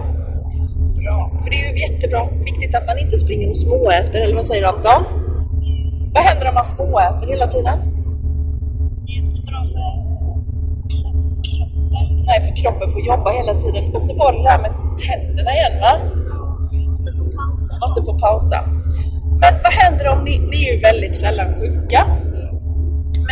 Bra. 0.96 1.40
För 1.42 1.50
det 1.50 1.56
är 1.56 1.72
ju 1.72 1.80
jättebra, 1.86 2.20
viktigt 2.44 2.74
att 2.74 2.86
man 2.86 2.98
inte 2.98 3.18
springer 3.18 3.48
och 3.48 3.56
småäter, 3.56 4.20
eller 4.20 4.34
vad 4.34 4.46
säger 4.46 4.62
du 4.62 4.68
Anton? 4.68 5.02
Vad 6.14 6.22
händer 6.22 6.48
om 6.48 6.54
man 6.54 6.64
småäter 6.64 7.26
hela 7.26 7.46
tiden? 7.46 7.78
Det 9.06 9.12
är 9.12 9.18
inte 9.24 9.40
bra 9.40 9.60
för, 9.74 9.90
för 11.00 11.10
kroppen. 11.48 12.24
Nej, 12.28 12.38
för 12.46 12.56
kroppen 12.62 12.90
får 12.90 13.00
jobba 13.00 13.30
hela 13.30 13.54
tiden. 13.54 13.94
Och 13.94 14.02
så 14.02 14.14
var 14.14 14.32
det 14.32 14.42
det 14.42 14.50
här 14.50 14.62
med 14.62 14.72
tänderna 15.06 15.50
igen 15.52 15.80
va? 15.80 15.94
Måste 16.90 17.12
få 17.12 17.24
pausa. 17.38 17.72
Måste 17.80 18.02
få 18.02 18.18
pausa. 18.18 18.58
Men 19.40 19.52
vad 19.64 19.72
händer 19.72 20.08
om 20.12 20.24
ni, 20.24 20.38
ni 20.38 20.68
är 20.68 20.74
ju 20.74 20.80
väldigt 20.80 21.16
sällan 21.16 21.54
sjuka. 21.54 22.00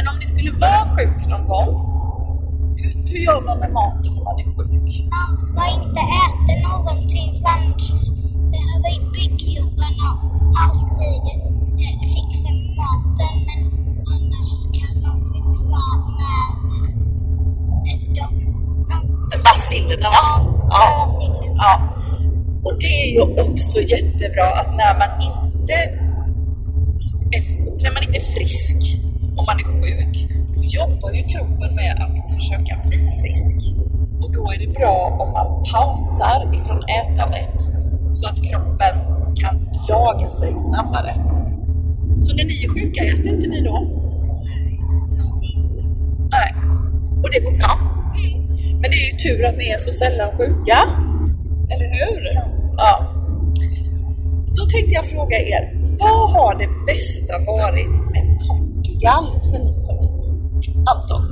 Men 0.07 0.15
om 0.15 0.19
ni 0.19 0.27
skulle 0.27 0.51
vara 0.51 0.85
sjuk 0.97 1.27
någon 1.29 1.47
gång, 1.47 1.71
hur, 2.77 2.93
hur 3.11 3.19
gör 3.19 3.41
man 3.41 3.59
med 3.59 3.73
maten 3.73 4.13
om 4.19 4.25
man 4.25 4.39
är 4.41 4.49
sjuk? 4.57 4.89
Man 5.17 5.39
ska 5.47 5.63
inte 5.81 6.03
äta 6.25 6.53
någonting 6.69 7.29
förrän 7.43 7.73
behöver 8.53 9.13
byggjobbarna 9.13 10.09
alltid 10.63 11.25
eh, 11.85 12.01
fixa 12.15 12.51
maten 12.79 13.35
men 13.49 13.61
annars 14.13 14.51
kan 14.79 14.95
de 15.07 15.13
fixa 15.33 15.83
med 16.19 16.45
de, 18.15 18.27
de, 18.89 19.43
Bacillerna 19.45 20.09
va? 20.09 20.27
ja. 20.71 21.19
Ja. 21.57 21.81
Och 22.65 22.79
det 22.81 22.87
är 22.87 23.13
ju 23.13 23.21
också 23.21 23.81
jättebra 23.81 24.47
att 24.61 24.71
när 24.77 24.99
man 24.99 25.11
inte 25.23 25.96
ju 31.17 31.23
kroppen 31.23 31.75
med 31.75 31.97
att 32.05 32.35
försöka 32.35 32.81
bli 32.85 32.99
frisk. 33.21 33.57
Och 34.23 34.33
då 34.33 34.53
är 34.53 34.59
det 34.59 34.73
bra 34.79 34.97
om 35.23 35.33
man 35.33 35.65
pausar 35.73 36.55
ifrån 36.55 36.83
ätandet 37.01 37.61
så 38.11 38.27
att 38.29 38.39
kroppen 38.51 38.97
kan 39.43 39.57
laga 39.89 40.31
sig 40.31 40.55
snabbare. 40.59 41.15
Så 42.21 42.37
när 42.37 42.45
ni 42.45 42.65
är 42.65 42.69
sjuka, 42.75 43.05
äter 43.05 43.29
inte 43.35 43.49
ni 43.49 43.61
då? 43.61 43.77
Nej. 46.31 46.51
Och 47.23 47.31
det 47.33 47.41
går 47.41 47.59
bra. 47.59 47.73
Men 48.73 48.91
det 48.91 48.97
är 49.03 49.07
ju 49.13 49.17
tur 49.17 49.47
att 49.47 49.57
ni 49.57 49.67
är 49.69 49.79
så 49.79 49.93
sällan 49.93 50.37
sjuka. 50.37 50.79
Eller 51.71 51.89
hur? 51.99 52.23
Ja. 52.77 53.13
Då 54.57 54.65
tänkte 54.65 54.95
jag 54.95 55.05
fråga 55.05 55.37
er, 55.37 55.81
vad 56.01 56.31
har 56.33 56.55
det 56.59 56.69
bästa 56.87 57.35
varit 57.39 57.95
med 58.13 58.39
Portugal 58.47 59.41
sen 59.43 59.63
ni? 59.65 59.86
Anton? 60.93 61.23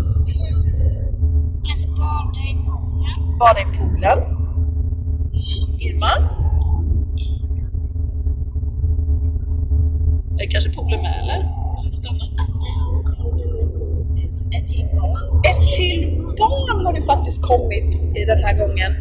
Att 1.71 1.85
bada 1.99 2.41
i 2.51 2.55
poolen. 2.65 3.39
Bada 3.39 3.61
i 3.61 3.65
poolen? 3.79 4.19
Irma? 5.79 6.13
Är 10.39 10.51
kanske 10.51 10.71
poolen 10.71 11.03
med 11.03 11.15
eller? 11.23 11.39
Något 11.91 12.07
annat? 12.07 12.31
Att 12.41 12.61
det 12.63 12.73
har 12.81 13.03
kommit 13.17 14.31
ett 14.57 14.69
till 14.69 14.89
barn. 15.01 15.41
Ett 15.51 15.77
till 15.77 16.23
barn 16.39 16.87
har 16.87 16.93
det 16.93 17.03
faktiskt 17.03 17.43
kommit 17.43 18.17
i 18.17 18.25
den 18.25 18.39
här 18.45 18.59
gången. 18.59 18.93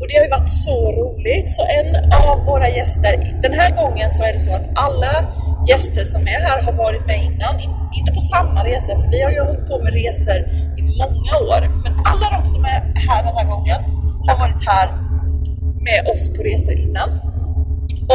Och 0.00 0.06
det 0.08 0.14
har 0.16 0.24
ju 0.24 0.30
varit 0.30 0.48
så 0.48 0.92
roligt. 0.92 1.50
Så 1.50 1.62
en 1.62 1.88
av 2.12 2.44
våra 2.46 2.68
gäster, 2.68 3.38
den 3.42 3.52
här 3.52 3.70
gången 3.82 4.10
så 4.10 4.24
är 4.24 4.32
det 4.32 4.40
så 4.40 4.50
att 4.54 4.68
alla 4.74 5.39
gäster 5.68 6.04
som 6.04 6.22
är 6.22 6.40
här 6.48 6.62
har 6.62 6.72
varit 6.72 7.06
med 7.06 7.24
innan. 7.24 7.54
Inte 7.98 8.12
på 8.12 8.20
samma 8.20 8.64
resor, 8.64 8.94
för 9.00 9.08
vi 9.08 9.22
har 9.22 9.30
ju 9.30 9.40
hållit 9.40 9.66
på 9.66 9.78
med 9.78 9.92
resor 9.92 10.38
i 10.78 10.82
många 10.82 11.32
år. 11.50 11.82
Men 11.84 11.92
alla 12.10 12.26
de 12.36 12.46
som 12.46 12.64
är 12.64 12.80
här 13.08 13.22
den 13.24 13.36
här 13.36 13.46
gången 13.52 13.80
har 14.28 14.38
varit 14.38 14.68
här 14.68 14.88
med 15.88 16.14
oss 16.14 16.30
på 16.36 16.42
resor 16.42 16.74
innan. 16.74 17.10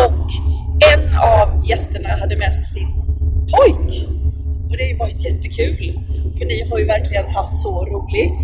Och 0.04 0.28
en 0.94 1.04
av 1.18 1.68
gästerna 1.70 2.10
hade 2.10 2.38
med 2.38 2.54
sig 2.54 2.64
sin 2.64 2.92
pojk. 3.52 4.08
Och 4.70 4.78
det 4.78 4.96
var 5.00 5.08
jättekul. 5.08 6.00
För 6.38 6.46
ni 6.46 6.70
har 6.70 6.80
ju 6.80 6.86
verkligen 6.86 7.30
haft 7.30 7.56
så 7.56 7.86
roligt. 7.86 8.42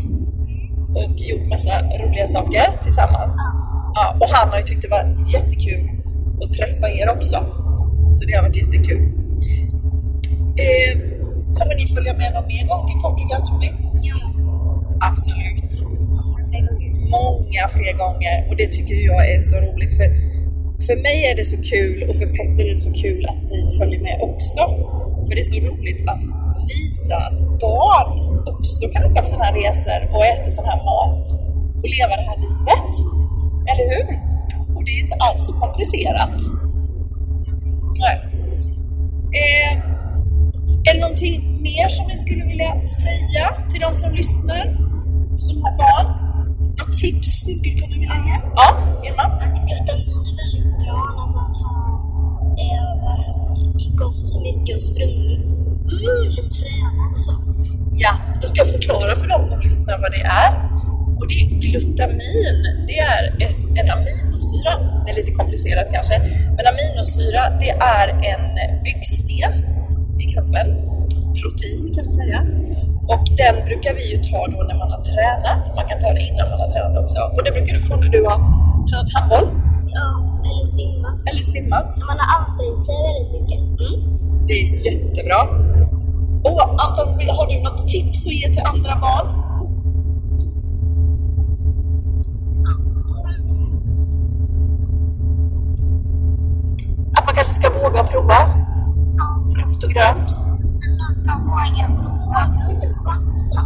Och 0.96 1.20
gjort 1.20 1.48
massa 1.48 1.82
roliga 1.82 2.28
saker 2.28 2.66
tillsammans. 2.84 3.36
Ja, 3.94 4.16
och 4.20 4.30
han 4.30 4.50
har 4.50 4.58
ju 4.58 4.64
tyckt 4.64 4.82
det 4.82 4.90
var 4.90 5.32
jättekul 5.34 5.90
att 6.44 6.54
träffa 6.54 6.90
er 6.90 7.10
också. 7.10 7.61
Så 8.16 8.26
det 8.26 8.34
har 8.34 8.44
varit 8.44 8.56
jättekul. 8.56 9.04
Eh, 10.66 10.94
kommer 11.58 11.76
ni 11.76 11.86
följa 11.96 12.14
med 12.22 12.34
någon 12.34 12.48
mer 12.54 12.66
gång 12.72 12.84
till 12.88 13.00
Portugal 13.06 13.42
tror 13.48 13.60
ni? 13.60 13.72
Ja. 14.10 14.18
Absolut. 15.10 15.74
Fler 16.50 16.62
gånger. 16.68 16.92
Många 17.18 17.64
fler 17.76 17.94
gånger 18.04 18.36
och 18.50 18.56
det 18.56 18.68
tycker 18.72 18.96
jag 18.96 19.22
är 19.34 19.42
så 19.42 19.56
roligt. 19.56 19.94
För, 19.98 20.08
för 20.88 20.96
mig 21.08 21.18
är 21.32 21.36
det 21.36 21.46
så 21.46 21.58
kul 21.74 22.10
och 22.10 22.16
för 22.20 22.28
Petter 22.36 22.64
är 22.66 22.72
det 22.76 22.84
så 22.90 22.94
kul 23.04 23.26
att 23.32 23.42
ni 23.52 23.78
följer 23.80 24.02
med 24.08 24.18
också. 24.30 24.62
För 25.26 25.32
det 25.36 25.42
är 25.46 25.52
så 25.56 25.60
roligt 25.70 26.02
att 26.12 26.24
visa 26.72 27.16
att 27.28 27.40
barn 27.66 28.12
också 28.48 28.84
kan 28.94 29.02
åka 29.12 29.22
på 29.22 29.30
sådana 29.30 29.46
här 29.46 29.56
resor 29.62 30.00
och 30.16 30.26
äta 30.26 30.52
sån 30.52 30.66
här 30.66 30.80
mat 30.90 31.26
och 31.84 31.90
leva 31.96 32.14
det 32.20 32.28
här 32.30 32.40
livet. 32.46 32.94
Eller 33.70 33.86
hur? 33.94 34.08
Och 34.76 34.84
det 34.86 34.92
är 34.92 35.00
inte 35.06 35.18
alls 35.26 35.46
så 35.46 35.54
komplicerat. 35.54 36.40
Nej. 38.02 38.18
Eh, 39.42 39.72
är 40.88 40.94
det 40.94 41.00
någonting 41.02 41.62
mer 41.62 41.90
som 41.90 42.08
ni 42.08 42.18
skulle 42.18 42.46
vilja 42.46 42.72
säga 42.88 43.46
till 43.72 43.82
de 43.82 43.96
som 43.96 44.12
lyssnar, 44.12 44.64
som 45.38 45.62
har 45.64 45.78
barn? 45.78 46.08
Något 46.78 46.94
tips 46.94 47.46
ni 47.48 47.56
skulle 47.56 47.76
kunna 47.76 47.96
vilja 47.96 48.16
ge? 48.26 48.36
Ja, 48.56 48.68
Irma? 49.06 49.24
Att 49.24 49.56
glutamin 49.66 50.08
är 50.30 50.36
väldigt 50.42 50.70
bra 50.82 50.98
när 51.18 51.28
man 51.36 51.54
har 51.56 52.98
varit 53.08 53.82
igång 53.82 54.28
så 54.28 54.40
mycket 54.42 54.76
och 54.76 54.84
sprungit 54.84 55.42
eller 55.92 56.50
tränat 56.50 57.18
och 57.18 57.24
så. 57.24 57.34
Ja, 57.92 58.12
då 58.42 58.48
ska 58.48 58.58
jag 58.58 58.72
förklara 58.72 59.16
för 59.16 59.28
de 59.28 59.46
som 59.46 59.60
lyssnar 59.60 60.02
vad 60.02 60.12
det 60.12 60.22
är. 60.22 60.52
Och 61.22 61.28
det 61.28 61.34
är 61.42 61.48
glutamin, 61.66 62.58
det 62.88 62.98
är 63.00 63.24
ett, 63.46 63.58
en 63.80 63.88
aminosyra. 63.96 64.72
Det 65.06 65.12
är 65.12 65.16
lite 65.16 65.32
komplicerat 65.32 65.88
kanske. 65.96 66.16
Men 66.56 66.64
aminosyra, 66.74 67.42
det 67.62 67.70
är 68.00 68.08
en 68.32 68.44
byggsten 68.84 69.54
i 70.24 70.26
kroppen. 70.34 70.68
Protein 71.40 71.86
kan 71.96 72.04
man 72.06 72.14
säga. 72.22 72.40
Och 73.12 73.24
den 73.42 73.56
brukar 73.68 73.94
vi 74.00 74.04
ju 74.12 74.18
ta 74.32 74.40
då 74.54 74.60
när 74.70 74.78
man 74.82 74.90
har 74.96 75.02
tränat. 75.12 75.64
Man 75.78 75.86
kan 75.90 75.98
ta 76.04 76.10
det 76.18 76.22
innan 76.30 76.46
man 76.52 76.60
har 76.64 76.70
tränat 76.74 76.96
också. 77.04 77.20
Och 77.36 77.42
det 77.46 77.52
brukar 77.58 77.74
du 77.78 77.82
få 77.90 77.96
när 77.96 78.10
du 78.18 78.22
har 78.30 78.40
tränat 78.90 79.10
handboll 79.18 79.48
Ja, 79.98 80.08
eller 80.50 80.66
simma. 80.80 81.10
eller 81.30 81.44
simmat. 81.56 81.88
När 82.00 82.06
man 82.12 82.18
har 82.24 82.30
ansträngt 82.38 82.82
sig 82.88 82.96
väldigt 83.08 83.32
mycket. 83.36 83.60
Det 84.48 84.54
är 84.62 84.66
jättebra. 84.88 85.40
Och 86.50 86.62
Anton, 86.84 87.08
har 87.38 87.46
du 87.52 87.56
något 87.68 87.88
tips 87.88 88.28
att 88.28 88.34
ge 88.34 88.48
till 88.56 88.66
andra 88.74 88.94
barn? 89.06 89.28
Man 97.52 97.62
ska 97.62 97.80
våga 97.80 98.04
prova 98.04 98.40
frukt 99.54 99.84
och 99.84 99.90
grönt. 99.90 100.32
Man 101.00 101.14
kan 101.26 101.40
våga 101.48 101.86
prova 101.88 102.42
och 102.66 102.74
inte 102.74 102.88
chansa. 103.04 103.60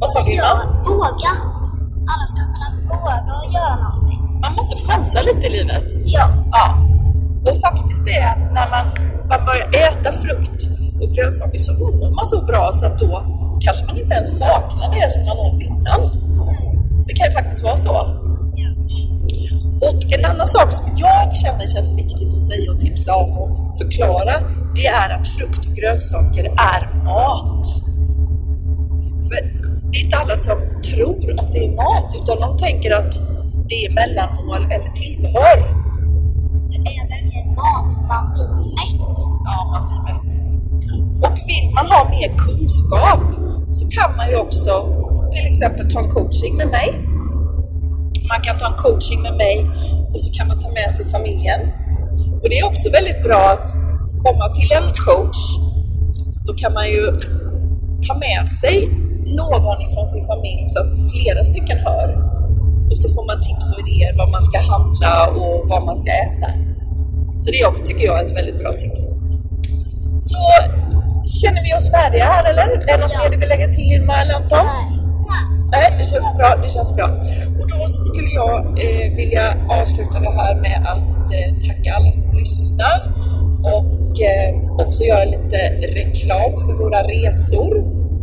Vad 0.00 0.10
sa 0.10 0.22
du 0.22 0.32
innan? 0.32 0.58
Våga. 0.84 1.32
Alla 2.10 2.26
ska 2.32 2.40
kunna 2.52 2.68
våga 2.88 3.32
och 3.40 3.52
göra 3.54 3.76
någonting. 3.84 4.40
Man 4.42 4.52
måste 4.54 4.76
chansa 4.86 5.22
lite 5.22 5.46
i 5.46 5.50
livet. 5.50 5.92
Ja. 6.04 6.28
Ja. 6.52 6.64
Och 7.50 7.60
faktiskt 7.60 8.04
det 8.04 8.16
är 8.16 8.36
när 8.36 8.70
man, 8.70 8.86
man 9.28 9.40
börjar 9.46 9.68
äta 9.86 10.12
frukt 10.12 10.60
och 11.00 11.08
grönsaker 11.14 11.58
så 11.58 11.72
mår 11.72 12.10
man 12.10 12.26
så 12.26 12.44
bra 12.44 12.70
så 12.72 12.86
att 12.86 12.98
då 12.98 13.24
kanske 13.60 13.84
man 13.86 13.96
inte 13.98 14.14
ens 14.14 14.38
saknar 14.38 14.94
det 14.94 15.10
som 15.12 15.24
man 15.24 15.38
åt 15.38 15.60
innan. 15.60 16.00
Det 17.06 17.12
kan 17.14 17.26
ju 17.28 17.32
faktiskt 17.32 17.62
vara 17.62 17.76
så. 17.76 18.27
En 20.28 20.34
annan 20.34 20.46
sak 20.46 20.72
som 20.72 20.84
jag 20.96 21.36
känner 21.36 21.66
känns 21.66 21.98
viktigt 21.98 22.34
att 22.34 22.42
säga 22.42 22.72
och 22.72 22.80
tipsa 22.80 23.16
om 23.16 23.38
och 23.38 23.78
förklara, 23.78 24.32
det 24.74 24.86
är 24.86 25.10
att 25.10 25.26
frukt 25.26 25.66
och 25.66 25.72
grönsaker 25.72 26.44
är 26.44 27.04
mat. 27.04 27.66
För 29.28 29.40
det 29.90 29.98
är 29.98 30.04
inte 30.04 30.16
alla 30.16 30.36
som 30.36 30.58
tror 30.82 31.40
att 31.40 31.52
det 31.52 31.64
är 31.64 31.76
mat, 31.76 32.14
utan 32.22 32.40
de 32.40 32.58
tänker 32.58 32.96
att 32.96 33.12
det 33.68 33.74
är 33.84 33.92
mellanmål 33.94 34.72
eller 34.72 34.90
tillbehör. 34.90 35.56
Det 36.70 36.76
är 36.76 37.08
verkligen 37.08 37.54
mat. 37.54 37.90
Man 38.08 38.32
blir 38.32 38.48
mätt. 38.78 39.18
Ja, 39.44 39.56
man 39.72 39.82
blir 39.88 40.02
mätt. 40.08 40.32
Och 41.24 41.38
vill 41.48 41.74
man 41.74 41.86
ha 41.86 42.08
mer 42.10 42.38
kunskap 42.38 43.22
så 43.70 43.88
kan 43.88 44.16
man 44.16 44.28
ju 44.30 44.36
också 44.36 44.70
till 45.32 45.46
exempel 45.50 45.90
ta 45.90 46.00
en 46.00 46.10
coaching 46.10 46.56
med 46.56 46.68
mig. 46.68 47.07
Man 48.32 48.40
kan 48.46 48.58
ta 48.58 48.66
en 48.72 48.78
coaching 48.86 49.22
med 49.22 49.34
mig 49.44 49.56
och 50.14 50.20
så 50.22 50.28
kan 50.32 50.48
man 50.48 50.58
ta 50.64 50.68
med 50.78 50.90
sig 50.96 51.04
familjen. 51.04 51.60
Och 52.42 52.48
det 52.50 52.58
är 52.58 52.66
också 52.66 52.90
väldigt 52.90 53.22
bra 53.22 53.42
att 53.56 53.68
komma 54.24 54.46
till 54.58 54.70
en 54.78 54.88
coach 55.06 55.40
så 56.30 56.50
kan 56.54 56.72
man 56.78 56.86
ju 56.94 57.04
ta 58.06 58.14
med 58.26 58.48
sig 58.62 58.76
någon 59.42 59.78
ifrån 59.86 60.08
sin 60.08 60.26
familj 60.26 60.64
så 60.66 60.78
att 60.84 60.92
flera 61.12 61.44
stycken 61.44 61.78
hör. 61.78 62.08
Och 62.90 62.98
så 62.98 63.08
får 63.14 63.24
man 63.30 63.38
tips 63.48 63.66
och 63.72 63.80
idéer 63.84 64.12
vad 64.20 64.28
man 64.30 64.42
ska 64.42 64.58
handla 64.72 65.14
och 65.40 65.68
vad 65.68 65.82
man 65.88 65.96
ska 65.96 66.10
äta. 66.10 66.48
Så 67.38 67.46
det 67.50 67.66
också, 67.66 67.84
tycker 67.84 68.04
jag 68.04 68.20
är 68.20 68.24
ett 68.24 68.36
väldigt 68.36 68.58
bra 68.58 68.72
tips. 68.72 69.02
Så 70.30 70.40
känner 71.40 71.62
vi 71.66 71.70
oss 71.78 71.90
färdiga 71.90 72.24
här 72.24 72.44
eller? 72.50 72.62
Är 72.62 72.98
det 72.98 73.04
något 73.04 73.16
mer 73.22 73.30
du 73.30 73.36
vill 73.36 73.48
lägga 73.48 73.68
till 73.68 73.84
Irma 73.92 74.14
eller 74.22 74.34
Anton? 74.34 74.66
Nej, 75.70 75.94
det 75.98 76.04
känns 76.04 76.30
bra. 76.38 76.56
Det 76.62 76.68
känns 76.68 76.92
bra. 76.96 77.08
Då 77.68 77.88
så 77.88 78.04
skulle 78.04 78.28
jag 78.28 78.58
eh, 78.58 79.14
vilja 79.16 79.56
avsluta 79.68 80.20
det 80.20 80.30
här 80.30 80.54
med 80.54 80.86
att 80.86 81.32
eh, 81.32 81.68
tacka 81.68 81.94
alla 81.94 82.12
som 82.12 82.36
lyssnar 82.36 82.98
och 83.62 84.20
eh, 84.20 84.86
också 84.86 85.04
göra 85.04 85.24
lite 85.24 85.58
reklam 85.98 86.50
för 86.56 86.84
våra 86.84 87.02
resor 87.02 87.72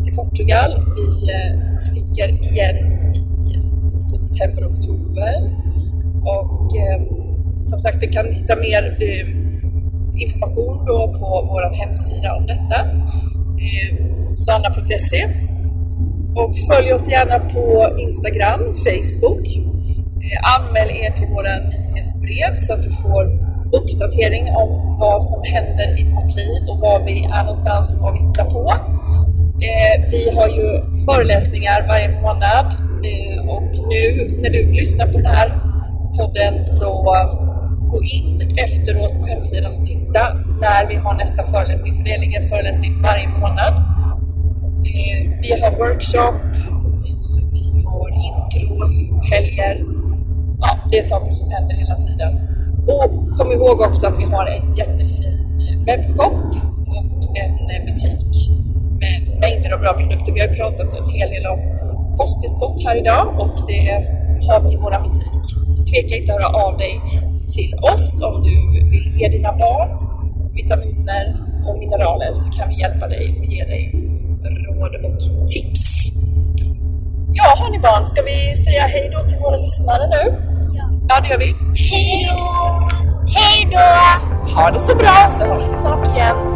till 0.03 0.15
Portugal. 0.15 0.71
Vi 0.95 1.31
eh, 1.33 1.77
sticker 1.77 2.51
igen 2.51 2.77
i 3.15 3.25
september, 3.99 4.67
oktober 4.71 5.35
och 6.25 6.77
eh, 6.77 7.01
som 7.59 7.79
sagt, 7.79 8.01
du 8.01 8.07
kan 8.07 8.33
hitta 8.33 8.55
mer 8.55 8.97
eh, 9.01 9.27
information 10.21 10.85
då 10.85 11.13
på 11.19 11.47
vår 11.49 11.75
hemsida 11.75 12.35
om 12.35 12.45
detta. 12.45 12.79
Eh, 13.65 14.05
och 16.35 16.51
följ 16.69 16.93
oss 16.93 17.09
gärna 17.09 17.39
på 17.39 17.95
Instagram, 17.99 18.61
Facebook. 18.85 19.47
Eh, 20.25 20.39
anmäl 20.55 20.89
er 20.89 21.11
till 21.11 21.27
våra 21.27 21.53
nyhetsbrev 21.73 22.55
så 22.55 22.73
att 22.73 22.83
du 22.83 22.89
får 22.89 23.23
uppdatering 23.77 24.45
om 24.55 24.97
vad 24.99 25.23
som 25.23 25.41
händer 25.53 25.99
i 25.99 26.03
vårt 26.03 26.35
liv 26.35 26.59
och 26.69 26.79
var 26.79 26.99
vi 27.05 27.25
är 27.25 27.43
någonstans 27.43 27.89
och 27.89 27.95
vad 27.95 28.13
vi 28.13 28.19
hittar 28.27 28.45
på. 28.45 28.73
Eh, 29.69 30.09
vi 30.11 30.29
har 30.37 30.47
ju 30.47 30.67
föreläsningar 31.05 31.87
varje 31.87 32.21
månad 32.21 32.65
eh, 33.09 33.49
och 33.49 33.71
nu 33.93 34.37
när 34.41 34.49
du 34.49 34.71
lyssnar 34.71 35.05
på 35.05 35.17
den 35.17 35.25
här 35.25 35.49
podden 36.17 36.63
så 36.63 37.15
gå 37.91 38.03
in 38.03 38.57
efteråt 38.57 39.13
på 39.19 39.25
hemsidan 39.25 39.75
och 39.75 39.85
titta 39.85 40.33
när 40.61 40.87
vi 40.87 40.95
har 40.95 41.13
nästa 41.13 41.43
föreläsning, 41.43 41.95
för 41.95 42.03
det 42.03 42.17
ligger 42.17 42.41
en 42.41 42.47
föreläsning 42.47 43.01
varje 43.01 43.27
månad. 43.27 43.94
Vi 45.41 45.61
har 45.61 45.71
workshop, 45.71 46.35
vi 47.53 47.83
har 47.85 48.09
intro, 48.27 49.21
helger. 49.31 49.85
Ja, 50.61 50.69
det 50.91 50.97
är 50.97 51.03
saker 51.03 51.31
som 51.31 51.51
händer 51.51 51.75
hela 51.75 51.95
tiden. 51.95 52.33
Och 52.87 53.37
kom 53.37 53.51
ihåg 53.51 53.81
också 53.81 54.07
att 54.07 54.19
vi 54.19 54.23
har 54.23 54.45
en 54.45 54.75
jättefin 54.75 55.35
webbshop 55.85 56.33
och 56.87 57.37
en 57.37 57.85
butik 57.85 58.49
med 58.99 59.39
mängder 59.39 59.73
av 59.73 59.79
bra 59.79 59.93
produkter. 59.93 60.33
Vi 60.33 60.39
har 60.39 60.47
ju 60.47 60.53
pratat 60.53 60.99
en 60.99 61.09
hel 61.09 61.29
del 61.29 61.45
om 61.45 61.59
kosttillskott 62.17 62.83
här 62.85 62.95
idag 62.95 63.39
och 63.39 63.67
det 63.67 63.91
har 64.47 64.59
vi 64.61 64.73
i 64.73 64.77
vår 64.77 65.03
butik. 65.03 65.45
Så 65.67 65.83
tveka 65.85 66.15
inte 66.15 66.33
att 66.33 66.41
höra 66.41 66.65
av 66.65 66.77
dig 66.77 67.01
till 67.55 67.75
oss 67.93 68.21
om 68.23 68.43
du 68.43 68.55
vill 68.89 69.19
ge 69.19 69.27
dina 69.27 69.51
barn 69.51 69.89
vitaminer 70.53 71.25
och 71.67 71.77
mineraler 71.77 72.33
så 72.33 72.49
kan 72.49 72.69
vi 72.69 72.79
hjälpa 72.79 73.07
dig 73.07 73.35
och 73.39 73.45
ge 73.45 73.63
dig 73.63 74.14
råd 74.75 74.95
och 74.95 75.47
tips. 75.47 76.05
Ja, 77.33 77.55
hörni 77.57 77.79
barn, 77.79 78.05
ska 78.05 78.21
vi 78.21 78.55
säga 78.63 78.81
hej 78.81 79.09
då 79.13 79.29
till 79.29 79.37
våra 79.37 79.57
lyssnare 79.57 80.07
nu? 80.07 80.23
Ja. 80.71 80.83
Ja, 81.09 81.21
det 81.21 81.27
gör 81.27 81.37
vi. 81.37 81.55
Hej 81.75 82.29
då! 82.29 82.89
Hej 83.27 83.67
då! 83.71 84.51
Ha 84.55 84.71
det 84.71 84.79
så 84.79 84.95
bra 84.95 85.27
så 85.29 85.45
hörs 85.45 85.63
vi 85.71 85.75
snart 85.75 86.07
igen. 86.07 86.54